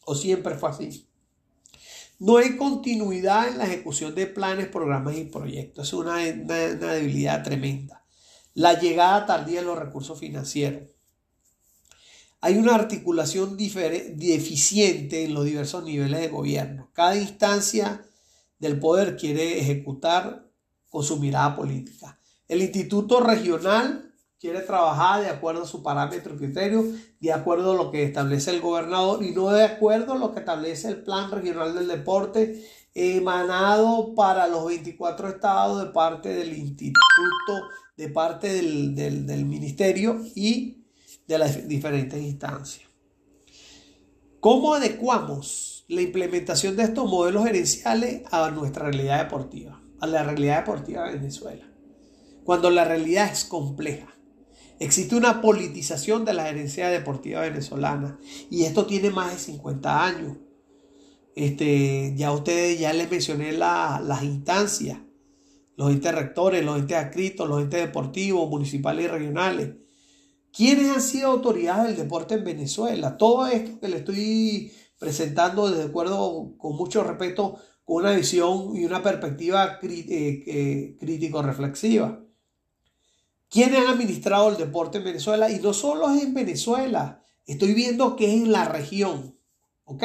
o 0.05 0.15
siempre 0.15 0.55
fue 0.55 0.69
así. 0.69 1.09
No 2.19 2.35
hay 2.35 2.57
continuidad 2.57 3.47
en 3.47 3.57
la 3.57 3.65
ejecución 3.65 4.13
de 4.13 4.27
planes, 4.27 4.67
programas 4.67 5.17
y 5.17 5.23
proyectos. 5.23 5.87
Es 5.87 5.93
una, 5.93 6.17
debilidad 6.17 7.43
tremenda. 7.43 8.03
La 8.53 8.77
llegada 8.77 9.25
tardía 9.25 9.61
de 9.61 9.65
los 9.65 9.79
recursos 9.79 10.19
financieros. 10.19 10.89
Hay 12.41 12.57
una 12.57 12.75
articulación 12.75 13.55
deficiente 13.57 15.23
en 15.23 15.33
los 15.33 15.45
diversos 15.45 15.83
niveles 15.83 16.19
de 16.19 16.27
gobierno. 16.27 16.89
Cada 16.93 17.15
instancia 17.15 18.05
del 18.59 18.79
poder 18.79 19.15
quiere 19.15 19.59
ejecutar 19.59 20.48
con 20.89 21.03
su 21.03 21.17
mirada 21.17 21.55
política. 21.55 22.19
El 22.47 22.61
Instituto 22.61 23.19
Regional 23.19 24.13
quiere 24.39 24.61
trabajar 24.61 25.21
de 25.21 25.29
acuerdo 25.29 25.63
a 25.63 25.67
su 25.67 25.83
parámetro 25.83 26.35
y 26.35 26.37
criterio, 26.37 26.85
de 27.19 27.33
acuerdo 27.33 27.73
a 27.73 27.75
lo 27.75 27.91
que 27.91 28.03
establece 28.03 28.51
el 28.51 28.61
gobernador 28.61 29.23
y 29.23 29.31
no 29.31 29.49
de 29.49 29.63
acuerdo 29.63 30.13
a 30.13 30.17
lo 30.17 30.33
que 30.33 30.39
establece 30.39 30.87
el 30.87 31.03
Plan 31.03 31.29
Regional 31.29 31.75
del 31.75 31.87
Deporte 31.87 32.65
emanado 32.93 34.15
para 34.15 34.47
los 34.47 34.65
24 34.65 35.29
estados 35.29 35.83
de 35.83 35.91
parte 35.91 36.29
del 36.29 36.57
instituto, 36.57 37.67
de 37.95 38.09
parte 38.09 38.51
del, 38.51 38.95
del 38.95 39.45
ministerio 39.45 40.21
y 40.35 40.85
de 41.27 41.37
las 41.37 41.67
diferentes 41.67 42.19
instancias. 42.21 42.89
¿Cómo 44.39 44.73
adecuamos 44.73 45.69
la 45.89 46.01
implementación 46.01 46.75
de 46.75 46.83
estos 46.83 47.09
modelos 47.09 47.43
gerenciales 47.45 48.21
a 48.31 48.51
nuestra 48.51 48.85
realidad 48.85 49.23
deportiva, 49.23 49.78
a 49.99 50.07
la 50.07 50.23
realidad 50.23 50.59
deportiva 50.59 51.05
de 51.07 51.17
Venezuela? 51.17 51.65
Cuando 52.43 52.69
la 52.69 52.85
realidad 52.85 53.31
es 53.31 53.45
compleja 53.45 54.19
Existe 54.79 55.17
una 55.17 55.41
politización 55.41 56.23
de 56.23 56.33
la 56.33 56.45
gerencia 56.45 56.87
deportiva 56.87 57.41
venezolana 57.41 58.17
y 58.49 58.63
esto 58.63 58.85
tiene 58.85 59.09
más 59.09 59.33
de 59.33 59.37
50 59.37 60.05
años. 60.05 60.37
Este, 61.35 62.13
ya 62.15 62.31
ustedes, 62.31 62.79
ya 62.79 62.93
les 62.93 63.11
mencioné 63.11 63.51
las 63.51 64.23
instancias, 64.23 64.99
los 65.75 65.91
entes 65.91 66.15
rectores, 66.15 66.63
los 66.63 66.79
entes 66.79 66.95
adscritos, 66.95 67.47
los 67.49 67.61
entes 67.61 67.81
deportivos, 67.81 68.49
municipales 68.49 69.05
y 69.05 69.07
regionales. 69.09 69.75
¿Quiénes 70.53 70.89
han 70.89 71.01
sido 71.01 71.31
autoridades 71.31 71.87
del 71.87 71.97
deporte 71.97 72.35
en 72.35 72.45
Venezuela? 72.45 73.17
Todo 73.17 73.47
esto 73.47 73.81
que 73.81 73.89
le 73.89 73.97
estoy 73.97 74.71
presentando 74.97 75.69
de 75.69 75.83
acuerdo 75.83 76.53
con 76.57 76.77
mucho 76.77 77.03
respeto, 77.03 77.57
con 77.89 78.05
una 78.05 78.11
visión 78.11 78.77
y 78.77 78.85
una 78.85 79.01
perspectiva 79.01 79.79
eh, 79.81 80.43
eh, 80.45 80.95
crítico-reflexiva. 80.99 82.23
¿Quiénes 83.49 83.79
han 83.79 83.87
administrado 83.87 84.49
el 84.49 84.57
deporte 84.57 84.99
en 84.99 85.05
Venezuela? 85.05 85.49
Y 85.49 85.57
no 85.57 85.73
solo 85.73 86.13
es 86.13 86.21
en 86.21 86.35
Venezuela, 86.35 87.23
estoy 87.47 87.73
viendo 87.73 88.15
que 88.15 88.25
es 88.25 88.43
en 88.43 88.51
la 88.51 88.65
región, 88.65 89.35
¿ok? 89.85 90.03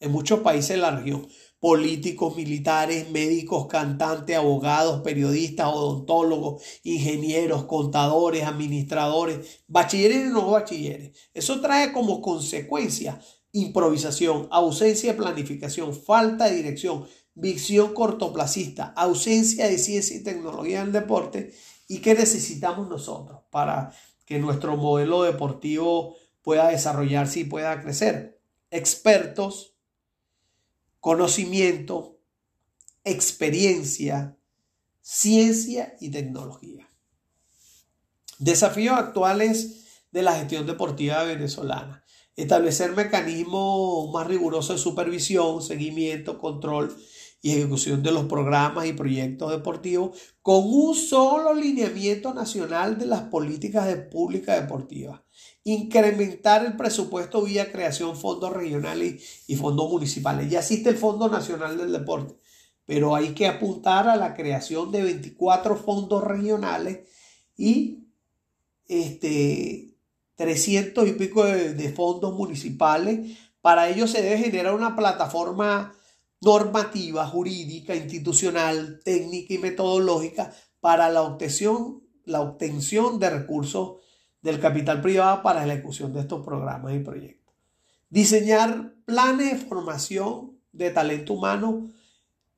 En 0.00 0.10
muchos 0.10 0.40
países 0.40 0.70
de 0.70 0.78
la 0.78 0.90
región. 0.90 1.28
Políticos, 1.60 2.34
militares, 2.34 3.08
médicos, 3.12 3.68
cantantes, 3.68 4.36
abogados, 4.36 5.02
periodistas, 5.02 5.68
odontólogos, 5.68 6.64
ingenieros, 6.82 7.66
contadores, 7.66 8.42
administradores, 8.42 9.62
bachilleres 9.68 10.26
y 10.26 10.30
no 10.30 10.50
bachilleres. 10.50 11.16
Eso 11.32 11.60
trae 11.60 11.92
como 11.92 12.20
consecuencia 12.20 13.20
improvisación, 13.54 14.46
ausencia 14.50 15.12
de 15.12 15.18
planificación, 15.18 15.94
falta 15.94 16.44
de 16.44 16.56
dirección, 16.56 17.06
visión 17.34 17.94
cortoplacista, 17.94 18.92
ausencia 18.96 19.66
de 19.66 19.78
ciencia 19.78 20.16
y 20.16 20.22
tecnología 20.22 20.82
en 20.82 20.88
el 20.88 20.92
deporte 20.92 21.54
¿Y 21.86 21.98
qué 21.98 22.14
necesitamos 22.14 22.88
nosotros 22.88 23.40
para 23.50 23.94
que 24.24 24.38
nuestro 24.38 24.76
modelo 24.76 25.22
deportivo 25.22 26.16
pueda 26.42 26.68
desarrollarse 26.68 27.40
y 27.40 27.44
pueda 27.44 27.82
crecer? 27.82 28.40
Expertos, 28.70 29.74
conocimiento, 31.00 32.18
experiencia, 33.04 34.38
ciencia 35.02 35.96
y 36.00 36.10
tecnología. 36.10 36.88
Desafíos 38.38 38.98
actuales 38.98 40.02
de 40.10 40.22
la 40.22 40.34
gestión 40.34 40.66
deportiva 40.66 41.22
venezolana. 41.24 42.03
Establecer 42.36 42.92
mecanismos 42.96 44.10
más 44.12 44.26
rigurosos 44.26 44.76
de 44.76 44.82
supervisión, 44.82 45.62
seguimiento, 45.62 46.38
control 46.38 46.96
y 47.44 47.52
ejecución 47.52 48.02
de 48.02 48.10
los 48.10 48.24
programas 48.24 48.86
y 48.86 48.94
proyectos 48.94 49.50
deportivos 49.50 50.18
con 50.40 50.64
un 50.64 50.94
solo 50.94 51.52
lineamiento 51.52 52.32
nacional 52.32 52.98
de 52.98 53.04
las 53.04 53.24
políticas 53.24 53.86
de 53.86 53.96
pública 53.96 54.58
deportiva. 54.58 55.26
Incrementar 55.62 56.64
el 56.64 56.74
presupuesto 56.74 57.42
vía 57.42 57.70
creación 57.70 58.16
fondos 58.16 58.50
regionales 58.50 59.44
y 59.46 59.56
fondos 59.56 59.90
municipales. 59.90 60.50
Ya 60.50 60.60
existe 60.60 60.88
el 60.88 60.96
Fondo 60.96 61.28
Nacional 61.28 61.76
del 61.76 61.92
Deporte, 61.92 62.34
pero 62.86 63.14
hay 63.14 63.34
que 63.34 63.46
apuntar 63.46 64.08
a 64.08 64.16
la 64.16 64.32
creación 64.32 64.90
de 64.90 65.02
24 65.02 65.76
fondos 65.76 66.24
regionales 66.24 67.08
y 67.58 68.08
este, 68.88 69.93
300 70.36 71.08
y 71.08 71.12
pico 71.12 71.44
de, 71.44 71.92
fondos 71.92 72.34
municipales. 72.34 73.38
Para 73.60 73.88
ello 73.88 74.06
se 74.06 74.22
debe 74.22 74.38
generar 74.38 74.74
una 74.74 74.96
plataforma 74.96 75.94
normativa, 76.40 77.26
jurídica, 77.26 77.94
institucional, 77.94 79.00
técnica 79.04 79.54
y 79.54 79.58
metodológica 79.58 80.52
para 80.80 81.08
la 81.08 81.22
obtención, 81.22 82.02
la 82.24 82.40
obtención 82.40 83.18
de 83.18 83.30
recursos 83.30 83.96
del 84.42 84.60
capital 84.60 85.00
privado 85.00 85.42
para 85.42 85.64
la 85.64 85.74
ejecución 85.74 86.12
de 86.12 86.20
estos 86.20 86.44
programas 86.44 86.94
y 86.94 86.98
proyectos. 86.98 87.54
Diseñar 88.10 88.94
planes 89.06 89.52
de 89.52 89.66
formación 89.66 90.58
de 90.72 90.90
talento 90.90 91.32
humano 91.32 91.90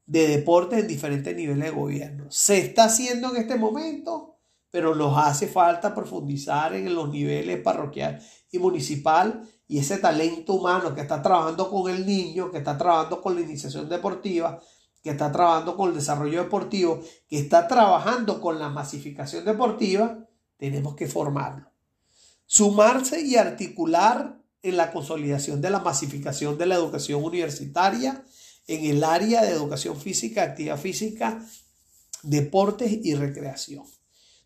de 0.07 0.29
deporte 0.29 0.79
en 0.79 0.89
diferentes 0.89 1.35
niveles 1.37 1.65
de 1.65 1.71
gobierno. 1.71 2.31
Se 2.31 2.59
está 2.59 2.85
haciendo 2.85 3.31
en 3.31 3.43
este 3.43 3.57
momento 3.57 4.36
pero 4.77 4.95
nos 4.95 5.17
hace 5.17 5.49
falta 5.49 5.95
profundizar 5.95 6.75
en 6.75 6.95
los 6.95 7.09
niveles 7.09 7.62
parroquial 7.62 8.23
y 8.51 8.59
municipal 8.59 9.49
y 9.67 9.79
ese 9.79 9.97
talento 9.97 10.53
humano 10.53 10.95
que 10.95 11.01
está 11.01 11.23
trabajando 11.23 11.71
con 11.71 11.91
el 11.91 12.05
niño, 12.05 12.51
que 12.51 12.59
está 12.59 12.77
trabajando 12.77 13.23
con 13.23 13.37
la 13.37 13.41
iniciación 13.41 13.89
deportiva, 13.89 14.61
que 15.03 15.12
está 15.12 15.33
trabajando 15.33 15.79
con 15.79 15.89
el 15.89 15.95
desarrollo 15.95 16.43
deportivo, 16.43 17.01
que 17.27 17.39
está 17.39 17.67
trabajando 17.67 18.39
con 18.39 18.59
la 18.59 18.69
masificación 18.69 19.47
deportiva, 19.47 20.19
tenemos 20.59 20.95
que 20.95 21.07
formarlo. 21.07 21.73
Sumarse 22.45 23.23
y 23.23 23.37
articular 23.37 24.43
en 24.61 24.77
la 24.77 24.93
consolidación 24.93 25.62
de 25.62 25.71
la 25.71 25.81
masificación 25.81 26.59
de 26.59 26.67
la 26.67 26.75
educación 26.75 27.25
universitaria 27.25 28.27
en 28.67 28.85
el 28.85 29.03
área 29.05 29.43
de 29.43 29.53
educación 29.53 29.99
física, 29.99 30.43
actividad 30.43 30.79
física, 30.79 31.43
deportes 32.23 32.93
y 32.93 33.15
recreación. 33.15 33.96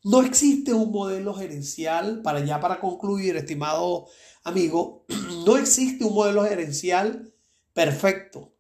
No 0.02 0.22
existe 0.22 0.72
un 0.72 0.92
modelo 0.92 1.34
gerencial, 1.34 2.22
para 2.22 2.42
ya 2.42 2.58
para 2.58 2.80
concluir, 2.80 3.36
estimado 3.36 4.06
amigo, 4.44 5.04
no 5.46 5.58
existe 5.58 6.04
un 6.04 6.14
modelo 6.14 6.44
gerencial 6.44 7.34
perfecto. 7.74 8.54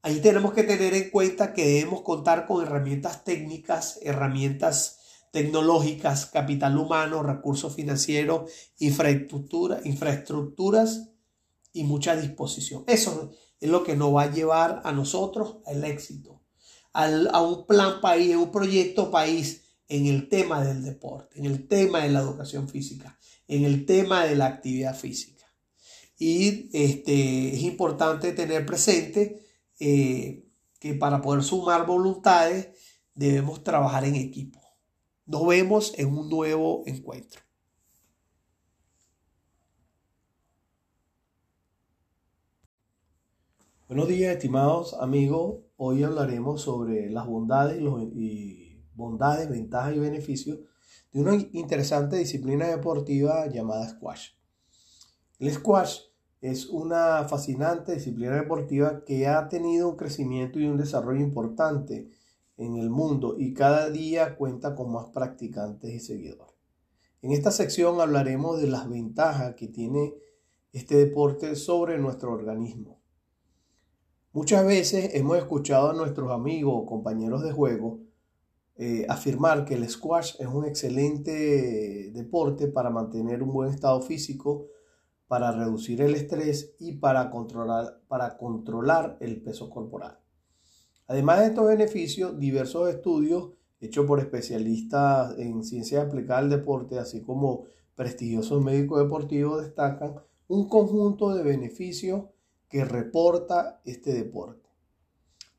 Ahí 0.00 0.20
tenemos 0.20 0.54
que 0.54 0.62
tener 0.62 0.94
en 0.94 1.10
cuenta 1.10 1.52
que 1.52 1.66
debemos 1.66 2.00
contar 2.00 2.46
con 2.46 2.64
herramientas 2.64 3.24
técnicas, 3.24 3.98
herramientas 4.02 5.00
tecnológicas, 5.32 6.26
capital 6.26 6.78
humano, 6.78 7.22
recursos 7.22 7.74
financieros, 7.74 8.50
infraestructura, 8.78 9.80
infraestructuras 9.84 11.10
y 11.72 11.84
mucha 11.84 12.16
disposición. 12.16 12.84
Eso 12.86 13.32
es 13.60 13.68
lo 13.68 13.82
que 13.82 13.96
nos 13.96 14.14
va 14.14 14.22
a 14.22 14.32
llevar 14.32 14.80
a 14.84 14.92
nosotros 14.92 15.56
al 15.66 15.84
éxito, 15.84 16.42
a 16.92 17.42
un 17.42 17.66
plan 17.66 18.00
país, 18.00 18.34
a 18.34 18.38
un 18.38 18.52
proyecto 18.52 19.10
país 19.10 19.63
en 19.88 20.06
el 20.06 20.28
tema 20.28 20.64
del 20.64 20.82
deporte, 20.82 21.38
en 21.38 21.46
el 21.46 21.68
tema 21.68 22.02
de 22.02 22.10
la 22.10 22.20
educación 22.20 22.68
física, 22.68 23.18
en 23.48 23.64
el 23.64 23.86
tema 23.86 24.24
de 24.24 24.36
la 24.36 24.46
actividad 24.46 24.96
física. 24.96 25.44
Y 26.18 26.70
este, 26.72 27.54
es 27.54 27.62
importante 27.62 28.32
tener 28.32 28.64
presente 28.64 29.44
eh, 29.80 30.44
que 30.78 30.94
para 30.94 31.20
poder 31.20 31.42
sumar 31.42 31.86
voluntades 31.86 32.68
debemos 33.14 33.62
trabajar 33.64 34.04
en 34.04 34.14
equipo. 34.14 34.60
Nos 35.26 35.46
vemos 35.46 35.92
en 35.96 36.08
un 36.16 36.28
nuevo 36.28 36.82
encuentro. 36.86 37.40
Buenos 43.86 44.08
días, 44.08 44.34
estimados 44.34 44.94
amigos. 44.94 45.60
Hoy 45.76 46.02
hablaremos 46.02 46.62
sobre 46.62 47.10
las 47.10 47.26
bondades 47.26 47.78
y, 47.78 47.80
los, 47.80 48.02
bondades, 48.94 49.48
ventajas 49.48 49.96
y 49.96 49.98
beneficios 49.98 50.58
de 51.12 51.20
una 51.20 51.34
interesante 51.52 52.16
disciplina 52.16 52.66
deportiva 52.66 53.46
llamada 53.46 53.88
squash. 53.88 54.30
El 55.38 55.52
squash 55.52 56.00
es 56.40 56.66
una 56.66 57.24
fascinante 57.24 57.94
disciplina 57.94 58.36
deportiva 58.36 59.04
que 59.04 59.26
ha 59.26 59.48
tenido 59.48 59.88
un 59.88 59.96
crecimiento 59.96 60.58
y 60.58 60.66
un 60.66 60.76
desarrollo 60.76 61.20
importante 61.20 62.10
en 62.56 62.76
el 62.76 62.90
mundo 62.90 63.36
y 63.38 63.54
cada 63.54 63.90
día 63.90 64.36
cuenta 64.36 64.74
con 64.74 64.92
más 64.92 65.06
practicantes 65.06 65.92
y 65.92 66.00
seguidores. 66.00 66.54
En 67.22 67.32
esta 67.32 67.50
sección 67.50 68.00
hablaremos 68.00 68.60
de 68.60 68.66
las 68.66 68.88
ventajas 68.88 69.54
que 69.54 69.68
tiene 69.68 70.14
este 70.72 70.96
deporte 70.96 71.56
sobre 71.56 71.98
nuestro 71.98 72.32
organismo. 72.32 73.00
Muchas 74.32 74.66
veces 74.66 75.14
hemos 75.14 75.38
escuchado 75.38 75.90
a 75.90 75.94
nuestros 75.94 76.30
amigos 76.30 76.74
o 76.76 76.86
compañeros 76.86 77.42
de 77.42 77.52
juego 77.52 78.00
eh, 78.76 79.06
afirmar 79.08 79.64
que 79.64 79.74
el 79.74 79.88
squash 79.88 80.34
es 80.40 80.48
un 80.48 80.64
excelente 80.64 82.10
deporte 82.12 82.66
para 82.66 82.90
mantener 82.90 83.40
un 83.40 83.52
buen 83.52 83.70
estado 83.70 84.02
físico, 84.02 84.66
para 85.28 85.52
reducir 85.52 86.00
el 86.00 86.14
estrés 86.16 86.74
y 86.80 86.92
para 86.92 87.30
controlar, 87.30 88.00
para 88.08 88.36
controlar 88.36 89.16
el 89.20 89.40
peso 89.42 89.70
corporal. 89.70 90.18
Además 91.06 91.40
de 91.40 91.46
estos 91.46 91.68
beneficios, 91.68 92.36
diversos 92.38 92.88
estudios 92.88 93.52
hechos 93.80 94.06
por 94.06 94.18
especialistas 94.18 95.38
en 95.38 95.62
ciencia 95.62 96.02
aplicada 96.02 96.40
al 96.40 96.50
deporte, 96.50 96.98
así 96.98 97.22
como 97.22 97.66
prestigiosos 97.94 98.60
médicos 98.62 99.02
deportivos, 99.02 99.62
destacan 99.62 100.16
un 100.48 100.68
conjunto 100.68 101.32
de 101.32 101.44
beneficios 101.44 102.24
que 102.68 102.84
reporta 102.84 103.80
este 103.84 104.12
deporte. 104.14 104.68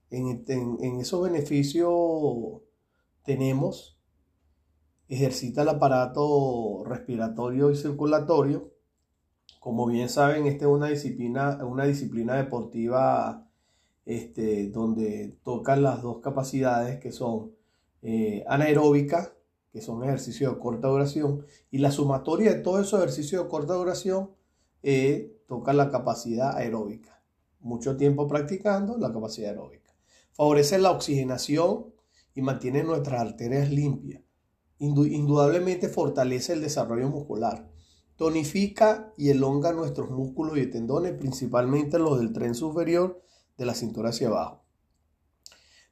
En, 0.09 0.43
en 0.47 0.99
esos 0.99 1.23
beneficios 1.23 2.64
tenemos, 3.25 3.97
ejercita 5.07 5.63
el 5.63 5.69
aparato 5.69 6.83
respiratorio 6.85 7.71
y 7.71 7.75
circulatorio. 7.75 8.71
Como 9.59 9.87
bien 9.87 10.09
saben, 10.09 10.45
esta 10.45 10.65
es 10.65 10.71
una 10.71 10.87
disciplina, 10.87 11.57
una 11.65 11.85
disciplina 11.85 12.35
deportiva 12.35 13.49
este, 14.05 14.69
donde 14.69 15.37
tocan 15.43 15.81
las 15.81 16.01
dos 16.01 16.19
capacidades 16.19 16.99
que 16.99 17.11
son 17.11 17.53
eh, 18.03 18.43
anaeróbica, 18.47 19.33
que 19.71 19.81
son 19.81 20.03
ejercicios 20.03 20.53
de 20.53 20.59
corta 20.59 20.87
duración, 20.87 21.45
y 21.71 21.79
la 21.79 21.91
sumatoria 21.91 22.53
de 22.53 22.61
todos 22.61 22.85
esos 22.85 22.99
ejercicios 22.99 23.43
de 23.43 23.49
corta 23.49 23.73
duración 23.73 24.31
eh, 24.83 25.35
toca 25.47 25.73
la 25.73 25.89
capacidad 25.89 26.55
aeróbica. 26.55 27.23
Mucho 27.59 27.97
tiempo 27.97 28.27
practicando 28.27 28.97
la 28.97 29.11
capacidad 29.11 29.49
aeróbica. 29.49 29.95
Favorece 30.33 30.77
la 30.77 30.91
oxigenación 30.91 31.94
y 32.35 32.41
mantiene 32.41 32.83
nuestras 32.83 33.21
arterias 33.21 33.71
limpias. 33.71 34.21
Indudablemente 34.77 35.87
fortalece 35.87 36.53
el 36.53 36.61
desarrollo 36.61 37.09
muscular. 37.09 37.71
Tonifica 38.17 39.13
y 39.17 39.29
elonga 39.29 39.71
nuestros 39.71 40.11
músculos 40.11 40.57
y 40.57 40.67
tendones, 40.67 41.13
principalmente 41.13 41.97
los 41.97 42.19
del 42.19 42.33
tren 42.33 42.53
superior 42.53 43.21
de 43.57 43.65
la 43.65 43.73
cintura 43.73 44.09
hacia 44.09 44.27
abajo. 44.27 44.63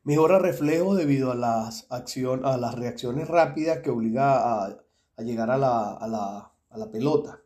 Mejora 0.03 0.37
reflejos 0.37 0.97
debido 0.97 1.31
a 1.31 1.35
las, 1.35 1.87
a 1.89 2.57
las 2.57 2.75
reacciones 2.75 3.29
rápidas 3.29 3.79
que 3.79 3.89
obliga 3.89 4.65
a, 4.65 4.83
llegar 5.19 5.49
a 5.49 5.57
la, 5.57 5.93
a 5.93 6.77
la 6.77 6.91
pelota. 6.91 7.41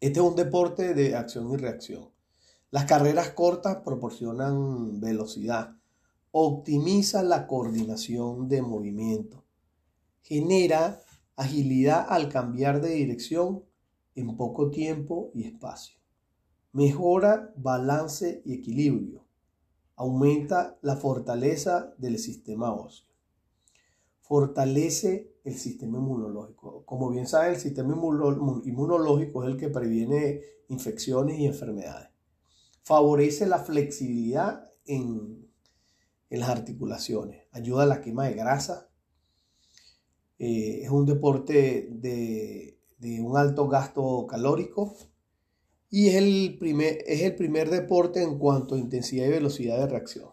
Este 0.00 0.20
es 0.20 0.24
un 0.24 0.36
deporte 0.36 0.94
de 0.94 1.16
acción 1.16 1.50
y 1.52 1.56
reacción. 1.56 2.10
Las 2.70 2.84
carreras 2.84 3.30
cortas 3.30 3.78
proporcionan 3.84 5.00
velocidad 5.00 5.76
optimiza 6.32 7.22
la 7.22 7.46
coordinación 7.46 8.48
de 8.48 8.62
movimiento, 8.62 9.44
genera 10.22 11.02
agilidad 11.36 12.06
al 12.08 12.30
cambiar 12.30 12.80
de 12.80 12.94
dirección 12.94 13.64
en 14.14 14.36
poco 14.36 14.70
tiempo 14.70 15.30
y 15.34 15.44
espacio, 15.44 15.98
mejora 16.72 17.52
balance 17.56 18.42
y 18.46 18.54
equilibrio, 18.54 19.24
aumenta 19.94 20.78
la 20.80 20.96
fortaleza 20.96 21.94
del 21.98 22.18
sistema 22.18 22.72
óseo, 22.72 23.06
fortalece 24.22 25.34
el 25.44 25.54
sistema 25.54 25.98
inmunológico. 25.98 26.84
Como 26.86 27.10
bien 27.10 27.26
saben, 27.26 27.54
el 27.54 27.60
sistema 27.60 27.92
inmunológico 27.92 29.44
es 29.44 29.50
el 29.50 29.58
que 29.58 29.68
previene 29.68 30.40
infecciones 30.68 31.38
y 31.38 31.44
enfermedades. 31.44 32.08
Favorece 32.82 33.46
la 33.46 33.58
flexibilidad 33.58 34.70
en 34.86 35.41
en 36.32 36.40
las 36.40 36.48
articulaciones, 36.48 37.44
ayuda 37.52 37.82
a 37.82 37.86
la 37.86 38.00
quema 38.00 38.26
de 38.26 38.32
grasa. 38.32 38.88
Eh, 40.38 40.80
es 40.82 40.88
un 40.90 41.04
deporte 41.04 41.88
de, 41.90 42.78
un 43.20 43.36
alto 43.36 43.68
gasto 43.68 44.26
calórico 44.26 44.96
y 45.90 46.08
es 46.08 46.14
el, 46.14 46.56
primer, 46.58 47.04
es 47.06 47.20
el 47.20 47.36
primer 47.36 47.68
deporte 47.68 48.22
en 48.22 48.38
cuanto 48.38 48.74
a 48.74 48.78
intensidad 48.78 49.26
y 49.26 49.30
velocidad 49.30 49.76
de 49.76 49.86
reacción. 49.86 50.30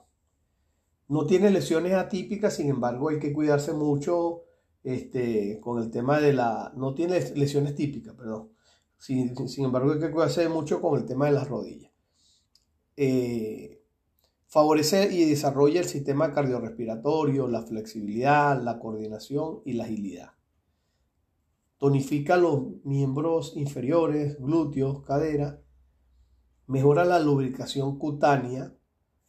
No 1.10 1.26
tiene 1.26 1.52
lesiones 1.52 1.93
atípicas, 1.95 2.56
sin 2.56 2.70
embargo 2.70 3.10
hay 3.10 3.20
que 3.20 3.34
cuidarse 3.34 3.74
mucho 3.74 4.43
este, 4.86 5.60
con 5.60 5.84
el 5.84 5.91
tema 5.91 6.22
de 6.22 6.32
la... 6.32 6.72
No 6.78 6.95
tiene 6.95 7.20
lesiones 7.36 7.76
típicas, 7.76 8.16
perdón. 8.16 8.54
Sin, 8.97 9.36
sin 9.50 9.66
embargo 9.66 9.91
hay 9.91 10.00
que 10.00 10.12
cuidarse 10.12 10.47
mucho 10.47 10.80
con 10.80 10.97
el 10.97 11.06
tema 11.06 11.26
de 11.26 11.34
las 11.34 11.50
rodillas. 11.50 11.91
Eh, 12.95 13.79
favorece 14.50 15.14
y 15.14 15.26
desarrolla 15.26 15.80
el 15.80 15.88
sistema 15.88 16.34
cardiorrespiratorio, 16.34 17.47
la 17.47 17.62
flexibilidad, 17.62 18.62
la 18.62 18.80
coordinación 18.80 19.62
y 19.64 19.74
la 19.74 19.86
agilidad. 19.86 20.32
Tonifica 21.78 22.36
los 22.36 22.84
miembros 22.84 23.54
inferiores, 23.56 24.38
glúteos, 24.39 25.04
cadera. 25.04 25.62
Mejora 26.66 27.06
la 27.06 27.20
lubricación 27.20 28.00
cutánea. 28.00 28.76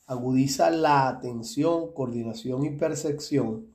Agudiza 0.07 0.71
la 0.71 1.07
atención, 1.07 1.93
coordinación 1.93 2.65
y 2.65 2.71
percepción. 2.71 3.69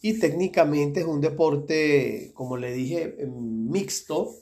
Y 0.00 0.20
técnicamente 0.20 1.00
es 1.00 1.06
un 1.06 1.20
deporte, 1.20 2.30
como 2.34 2.56
le 2.56 2.72
dije, 2.72 3.16
mixto, 3.26 4.34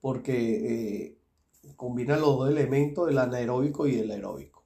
porque 0.00 0.34
eh, 0.34 1.21
combina 1.76 2.16
los 2.16 2.38
dos 2.38 2.50
elementos, 2.50 3.08
el 3.08 3.18
anaeróbico 3.18 3.86
y 3.86 3.98
el 3.98 4.10
aeróbico. 4.10 4.64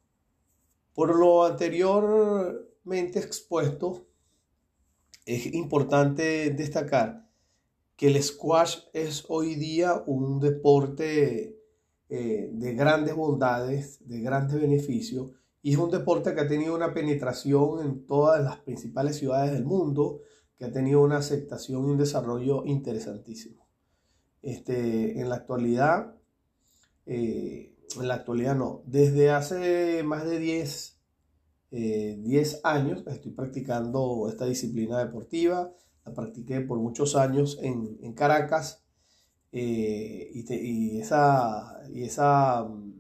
Por 0.95 1.15
lo 1.15 1.45
anteriormente 1.45 3.19
expuesto, 3.19 4.07
es 5.25 5.53
importante 5.53 6.51
destacar 6.51 7.29
que 7.97 8.09
el 8.09 8.23
squash 8.23 8.79
es 8.93 9.25
hoy 9.29 9.55
día 9.57 10.03
un 10.07 10.39
deporte 10.41 11.59
eh, 12.09 12.51
de 12.53 12.75
grandes 12.75 13.15
bondades, 13.15 14.07
de 14.07 14.21
grandes 14.21 14.61
beneficios, 14.61 15.31
y 15.63 15.73
es 15.73 15.79
un 15.79 15.91
deporte 15.91 16.35
que 16.35 16.41
ha 16.41 16.49
tenido 16.49 16.75
una 16.75 16.95
penetración 16.95 17.85
en 17.85 18.07
todas 18.07 18.43
las 18.43 18.59
principales 18.59 19.17
ciudades 19.17 19.53
del 19.53 19.65
mundo, 19.65 20.21
que 20.57 20.67
ha 20.67 20.73
tenido 20.73 21.03
una 21.03 21.17
aceptación 21.19 21.83
y 21.85 21.91
un 21.91 21.97
desarrollo 21.97 22.65
interesantísimo. 22.65 23.67
Este, 24.43 25.21
en 25.21 25.29
la 25.29 25.37
actualidad, 25.37 26.16
eh, 27.07 27.75
en 27.97 28.09
la 28.09 28.15
actualidad 28.15 28.57
no, 28.57 28.83
desde 28.87 29.31
hace 29.31 30.03
más 30.03 30.25
de 30.27 30.39
10 30.39 30.97
10 31.71 32.55
eh, 32.55 32.61
años 32.63 33.05
estoy 33.07 33.33
practicando 33.33 34.29
esta 34.29 34.47
disciplina 34.47 34.99
deportiva. 34.99 35.73
La 36.05 36.15
practiqué 36.15 36.61
por 36.61 36.79
muchos 36.79 37.17
años 37.17 37.59
en, 37.61 38.13
Caracas 38.15 38.85
eh, 39.53 40.31
y, 40.33 40.99
esa, 41.01 41.81
y 41.93 42.05
esa 42.05 42.65
mm, 42.65 42.93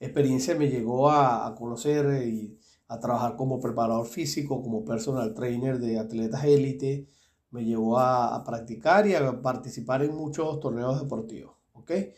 experiencia 0.00 0.54
me 0.54 0.68
llegó 0.68 1.10
a, 1.10 1.54
conocer 1.56 2.26
y 2.26 2.58
a 2.88 2.98
trabajar 2.98 3.36
como 3.36 3.60
preparador 3.60 4.06
físico, 4.06 4.62
como 4.62 4.84
personal 4.84 5.34
trainer 5.34 5.78
de 5.78 5.98
atletas 5.98 6.44
élite. 6.44 7.06
Me 7.50 7.64
llevó 7.64 7.98
a, 7.98 8.34
a, 8.34 8.44
practicar 8.44 9.06
y 9.06 9.14
a 9.14 9.42
participar 9.42 10.02
en 10.02 10.14
muchos 10.14 10.58
torneos 10.60 11.00
deportivos. 11.00 11.54
¿okay? 11.74 12.14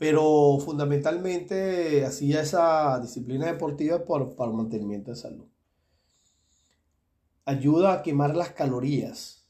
Pero 0.00 0.56
fundamentalmente 0.60 2.06
hacía 2.06 2.40
esa 2.40 2.98
disciplina 3.00 3.44
deportiva 3.48 4.02
por, 4.02 4.34
para 4.34 4.50
el 4.50 4.56
mantenimiento 4.56 5.10
de 5.10 5.16
salud. 5.18 5.44
Ayuda 7.44 7.92
a 7.92 8.02
quemar 8.02 8.34
las 8.34 8.52
calorías, 8.52 9.46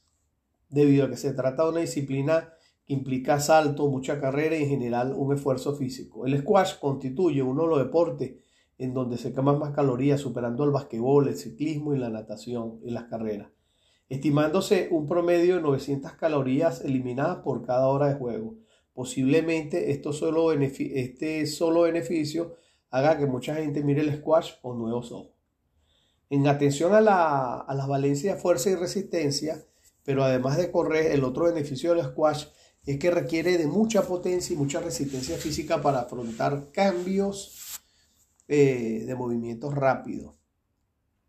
debido 0.67 1.05
a 1.05 1.09
que 1.09 1.15
se 1.15 1.31
trata 1.31 1.63
de 1.63 1.69
una 1.69 1.79
disciplina 1.79 2.49
que 2.85 2.91
implica 2.93 3.39
salto, 3.39 3.87
mucha 3.87 4.19
carrera 4.19 4.57
y 4.57 4.63
en 4.63 4.69
general 4.71 5.13
un 5.15 5.33
esfuerzo 5.33 5.73
físico. 5.73 6.25
El 6.25 6.37
squash 6.39 6.79
constituye 6.79 7.41
uno 7.41 7.63
de 7.63 7.69
los 7.69 7.79
deportes 7.79 8.33
en 8.77 8.93
donde 8.93 9.17
se 9.17 9.31
queman 9.31 9.57
más 9.57 9.71
calorías, 9.71 10.19
superando 10.19 10.65
el 10.65 10.71
basquetbol, 10.71 11.29
el 11.29 11.37
ciclismo 11.37 11.95
y 11.95 11.97
la 11.97 12.09
natación 12.09 12.81
y 12.83 12.91
las 12.91 13.05
carreras, 13.05 13.47
estimándose 14.09 14.89
un 14.91 15.07
promedio 15.07 15.55
de 15.55 15.61
900 15.61 16.11
calorías 16.15 16.81
eliminadas 16.81 17.37
por 17.37 17.65
cada 17.65 17.87
hora 17.87 18.09
de 18.09 18.15
juego 18.15 18.55
Posiblemente 18.93 19.91
esto 19.91 20.11
solo 20.11 20.51
este 20.51 21.45
solo 21.45 21.83
beneficio 21.83 22.57
haga 22.89 23.17
que 23.17 23.25
mucha 23.25 23.55
gente 23.55 23.83
mire 23.83 24.01
el 24.01 24.17
squash 24.17 24.51
con 24.61 24.77
nuevos 24.79 25.11
ojos. 25.11 25.31
En 26.29 26.45
atención 26.47 26.93
a, 26.93 27.01
las 27.01 27.87
valencias 27.87 28.35
de 28.35 28.41
fuerza 28.41 28.69
y 28.69 28.75
resistencia, 28.75 29.65
pero 30.03 30.23
además 30.23 30.57
de 30.57 30.71
correr, 30.71 31.11
el 31.11 31.23
otro 31.23 31.45
beneficio 31.45 31.93
del 31.93 32.05
squash 32.05 32.45
es 32.85 32.99
que 32.99 33.11
requiere 33.11 33.57
de 33.57 33.67
mucha 33.67 34.01
potencia 34.01 34.53
y 34.53 34.57
mucha 34.57 34.81
resistencia 34.81 35.37
física 35.37 35.81
para 35.81 36.01
afrontar 36.01 36.71
cambios 36.71 37.79
eh, 38.47 39.03
de 39.05 39.15
movimientos 39.15 39.73
rápidos 39.73 40.35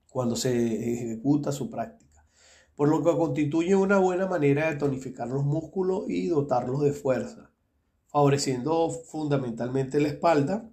cuando 0.09 0.35
se 0.37 0.53
ejecuta 0.93 1.53
su 1.53 1.71
práctica, 1.71 2.27
por 2.75 2.89
lo 2.89 3.03
que 3.03 3.17
constituye 3.17 3.75
una 3.75 3.99
buena 3.99 4.27
manera 4.27 4.69
de 4.71 4.77
tonificar 4.77 5.29
los 5.29 5.45
músculos 5.45 6.05
y 6.09 6.27
dotarlos 6.27 6.83
de 6.83 6.93
fuerza 6.93 7.52
favoreciendo 8.13 8.91
fundamentalmente 8.91 9.99
la 9.99 10.09
espalda 10.09 10.71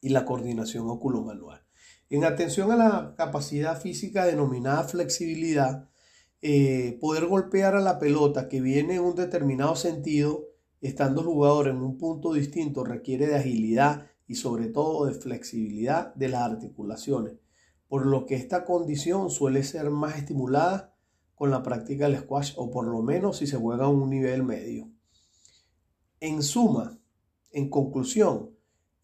y 0.00 0.08
la 0.10 0.26
coordinación 0.26 0.90
oculomanual. 0.90 1.64
En 2.10 2.24
atención 2.24 2.70
a 2.70 2.76
la 2.76 3.14
capacidad 3.16 3.80
física 3.80 4.26
denominada 4.26 4.84
flexibilidad, 4.84 5.88
eh, 6.42 6.98
poder 7.00 7.26
golpear 7.26 7.76
a 7.76 7.80
la 7.80 7.98
pelota 7.98 8.48
que 8.48 8.60
viene 8.60 8.96
en 8.96 9.02
un 9.02 9.14
determinado 9.14 9.76
sentido, 9.76 10.48
estando 10.82 11.22
el 11.22 11.28
jugador 11.28 11.68
en 11.68 11.76
un 11.76 11.96
punto 11.96 12.34
distinto, 12.34 12.84
requiere 12.84 13.26
de 13.28 13.36
agilidad 13.36 14.08
y 14.26 14.34
sobre 14.34 14.66
todo 14.66 15.06
de 15.06 15.14
flexibilidad 15.14 16.14
de 16.14 16.28
las 16.28 16.42
articulaciones, 16.42 17.38
por 17.88 18.06
lo 18.06 18.26
que 18.26 18.34
esta 18.34 18.64
condición 18.64 19.30
suele 19.30 19.62
ser 19.62 19.90
más 19.90 20.18
estimulada 20.18 20.94
con 21.34 21.50
la 21.50 21.62
práctica 21.62 22.08
del 22.08 22.18
squash 22.18 22.52
o 22.56 22.70
por 22.70 22.86
lo 22.86 23.02
menos 23.02 23.38
si 23.38 23.46
se 23.46 23.56
juega 23.56 23.84
a 23.84 23.88
un 23.88 24.10
nivel 24.10 24.42
medio. 24.42 24.93
En 26.24 26.42
suma, 26.42 26.98
en 27.52 27.68
conclusión, 27.68 28.48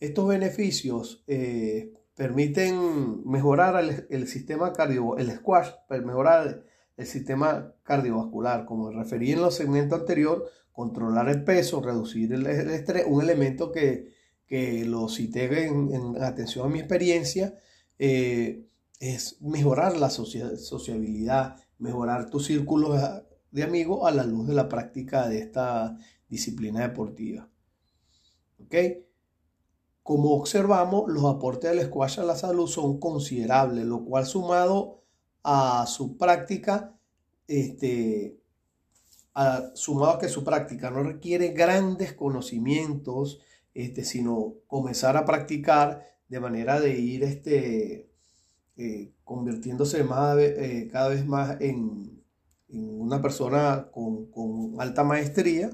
estos 0.00 0.26
beneficios 0.26 1.22
eh, 1.26 1.92
permiten 2.16 3.28
mejorar 3.28 4.06
el, 4.08 4.26
sistema 4.26 4.72
cardio, 4.72 5.18
el 5.18 5.30
squash, 5.30 5.68
mejorar 6.02 6.64
el 6.96 7.06
sistema 7.06 7.74
cardiovascular, 7.82 8.64
como 8.64 8.90
referí 8.90 9.32
en 9.32 9.42
los 9.42 9.54
segmentos 9.54 10.00
anterior, 10.00 10.48
controlar 10.72 11.28
el 11.28 11.44
peso, 11.44 11.82
reducir 11.82 12.32
el, 12.32 12.46
estrés, 12.46 13.04
un 13.06 13.20
elemento 13.20 13.70
que, 13.70 14.14
lo 14.86 15.06
cité 15.10 15.66
en, 15.66 16.16
atención 16.22 16.64
a 16.64 16.70
mi 16.70 16.78
experiencia, 16.78 17.52
eh, 17.98 18.64
es 18.98 19.42
mejorar 19.42 19.98
la 19.98 20.08
sociabilidad, 20.08 21.56
mejorar 21.76 22.30
tu 22.30 22.40
círculo 22.40 22.98
de 23.50 23.62
amigos 23.62 24.08
a 24.08 24.10
la 24.10 24.24
luz 24.24 24.48
de 24.48 24.54
la 24.54 24.70
práctica 24.70 25.28
de 25.28 25.40
esta 25.40 25.98
disciplina 26.30 26.80
deportiva. 26.80 27.48
¿Ok? 28.64 28.74
Como 30.02 30.30
observamos, 30.30 31.04
los 31.08 31.24
aportes 31.24 31.70
del 31.70 31.86
squash 31.86 32.20
a 32.20 32.24
la 32.24 32.36
salud 32.36 32.66
son 32.66 32.98
considerables, 32.98 33.84
lo 33.84 34.04
cual 34.04 34.26
sumado 34.26 35.02
a 35.42 35.86
su 35.86 36.16
práctica, 36.16 36.96
este, 37.46 38.38
sumado 39.74 40.12
a 40.12 40.18
que 40.18 40.28
su 40.28 40.42
práctica 40.44 40.90
no 40.90 41.02
requiere 41.02 41.48
grandes 41.48 42.12
conocimientos, 42.12 43.40
este, 43.74 44.04
sino 44.04 44.54
comenzar 44.66 45.16
a 45.16 45.24
practicar 45.24 46.04
de 46.28 46.40
manera 46.40 46.80
de 46.80 46.98
ir 46.98 47.24
este, 47.24 48.10
eh, 48.76 49.12
convirtiéndose 49.24 50.00
eh, 50.00 50.88
cada 50.90 51.08
vez 51.08 51.26
más 51.26 51.60
en, 51.60 52.18
una 52.72 53.20
persona 53.20 53.88
con 53.92 54.76
alta 54.78 55.02
maestría, 55.02 55.70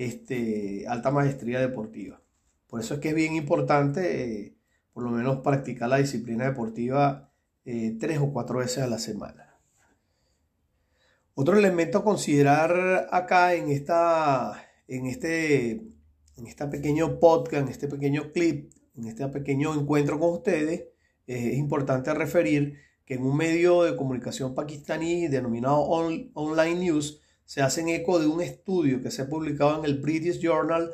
este, 0.00 0.86
alta 0.88 1.10
maestría 1.10 1.60
deportiva. 1.60 2.22
Por 2.66 2.80
eso 2.80 2.94
es 2.94 3.00
que 3.00 3.10
es 3.10 3.14
bien 3.14 3.34
importante, 3.34 4.46
eh, 4.46 4.56
por 4.94 5.02
lo 5.02 5.10
menos, 5.10 5.40
practicar 5.40 5.90
la 5.90 5.98
disciplina 5.98 6.46
deportiva 6.46 7.30
eh, 7.66 7.98
tres 8.00 8.18
o 8.18 8.32
cuatro 8.32 8.60
veces 8.60 8.82
a 8.82 8.86
la 8.86 8.98
semana. 8.98 9.58
Otro 11.34 11.58
elemento 11.58 11.98
a 11.98 12.04
considerar 12.04 13.08
acá 13.12 13.54
en, 13.54 13.68
esta, 13.68 14.64
en, 14.88 15.04
este, 15.04 15.72
en 15.72 16.46
este 16.46 16.66
pequeño 16.68 17.20
podcast, 17.20 17.64
en 17.64 17.68
este 17.68 17.86
pequeño 17.86 18.32
clip, 18.32 18.72
en 18.96 19.04
este 19.04 19.28
pequeño 19.28 19.74
encuentro 19.74 20.18
con 20.18 20.32
ustedes, 20.32 20.80
eh, 21.26 21.50
es 21.52 21.58
importante 21.58 22.14
referir 22.14 22.78
que 23.04 23.14
en 23.14 23.22
un 23.22 23.36
medio 23.36 23.82
de 23.82 23.96
comunicación 23.96 24.54
pakistaní 24.54 25.28
denominado 25.28 25.80
Online 25.82 26.80
News, 26.80 27.20
se 27.50 27.62
hacen 27.62 27.88
eco 27.88 28.20
de 28.20 28.28
un 28.28 28.40
estudio 28.40 29.02
que 29.02 29.10
se 29.10 29.22
ha 29.22 29.28
publicado 29.28 29.76
en 29.76 29.84
el 29.84 29.98
British 29.98 30.38
Journal 30.38 30.92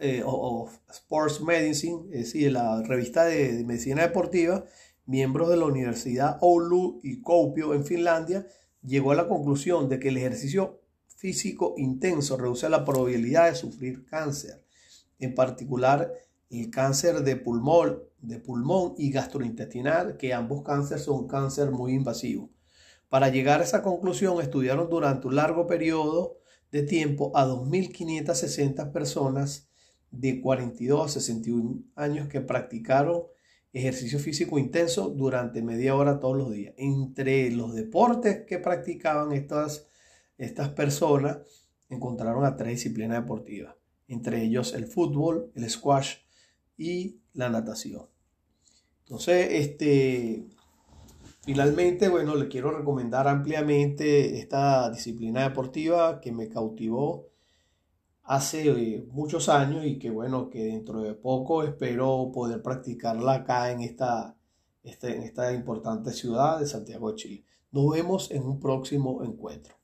eh, 0.00 0.20
of 0.26 0.76
Sports 0.90 1.40
Medicine, 1.40 2.06
es 2.10 2.24
decir, 2.24 2.50
la 2.50 2.82
revista 2.82 3.24
de, 3.24 3.62
medicina 3.64 4.02
deportiva, 4.02 4.64
miembros 5.06 5.48
de 5.48 5.58
la 5.58 5.66
Universidad 5.66 6.38
Oulu 6.40 6.98
y 7.04 7.20
Kuopio 7.20 7.72
en 7.72 7.84
Finlandia, 7.84 8.44
llegó 8.82 9.12
a 9.12 9.14
la 9.14 9.28
conclusión 9.28 9.88
de 9.88 10.00
que 10.00 10.08
el 10.08 10.16
ejercicio 10.16 10.80
físico 11.06 11.74
intenso 11.76 12.36
reduce 12.36 12.68
la 12.68 12.84
probabilidad 12.84 13.48
de 13.48 13.54
sufrir 13.54 14.04
cáncer. 14.04 14.60
en 15.20 15.36
particular 15.36 16.12
el 16.50 16.68
cáncer 16.68 17.22
de 17.22 17.36
pulmón, 17.36 18.02
de 18.20 18.40
pulmón 18.40 18.94
y 18.98 19.12
gastrointestinal, 19.12 20.16
que 20.16 20.34
ambos 20.34 20.62
cánceres 20.62 21.04
son 21.04 21.28
cáncer 21.28 21.70
muy 21.70 21.92
invasivos. 21.92 22.50
Para 23.12 23.28
llegar 23.28 23.60
a 23.60 23.64
esa 23.64 23.82
conclusión, 23.82 24.40
estudiaron 24.40 24.88
durante 24.88 25.26
un 25.28 25.36
largo 25.36 25.66
periodo 25.66 26.38
de 26.70 26.82
tiempo 26.82 27.30
a 27.34 27.46
2.560 27.46 28.90
personas 28.90 29.68
de 30.10 30.40
42 30.40 31.04
a 31.04 31.08
61 31.20 31.82
años 31.94 32.28
que 32.28 32.40
practicaron 32.40 33.24
ejercicio 33.74 34.18
físico 34.18 34.58
intenso 34.58 35.10
durante 35.10 35.60
media 35.60 35.94
hora 35.94 36.20
todos 36.20 36.38
los 36.38 36.52
días. 36.52 36.72
Entre 36.78 37.50
los 37.50 37.74
deportes 37.74 38.46
que 38.46 38.58
practicaban 38.58 39.32
estas, 39.32 39.88
estas 40.38 40.70
personas, 40.70 41.66
encontraron 41.90 42.46
a 42.46 42.56
tres 42.56 42.76
disciplinas 42.76 43.20
deportivas, 43.20 43.74
entre 44.08 44.42
ellos 44.42 44.72
el 44.72 44.86
fútbol, 44.86 45.52
el 45.54 45.68
squash 45.68 46.14
y 46.78 47.20
la 47.34 47.50
natación. 47.50 48.06
Entonces, 49.00 49.48
este, 49.50 50.46
finalmente, 51.42 52.08
bueno, 52.08 52.34
le 52.36 52.48
quiero 52.48 52.70
recomendar 52.76 53.28
ampliamente 53.28 54.38
esta 54.38 54.90
disciplina 54.90 55.42
deportiva 55.42 56.20
que 56.20 56.32
me 56.32 56.48
cautivó 56.48 57.28
hace 58.24 58.68
eh, 58.70 59.04
muchos 59.10 59.48
años 59.48 59.84
y 59.84 59.98
que 59.98 60.10
bueno, 60.10 60.48
que 60.48 60.64
dentro 60.64 61.02
de 61.02 61.14
poco 61.14 61.64
espero 61.64 62.30
poder 62.32 62.62
practicarla 62.62 63.34
acá 63.34 63.70
en 63.72 63.80
esta, 63.80 64.36
este, 64.82 65.16
en 65.16 65.22
esta 65.22 65.52
importante 65.52 66.12
ciudad 66.12 66.60
de 66.60 66.66
Santiago 66.66 67.10
de 67.10 67.16
Chile. 67.16 67.44
Nos 67.72 67.90
vemos 67.92 68.30
en 68.30 68.44
un 68.44 68.60
próximo 68.60 69.24
encuentro. 69.24 69.74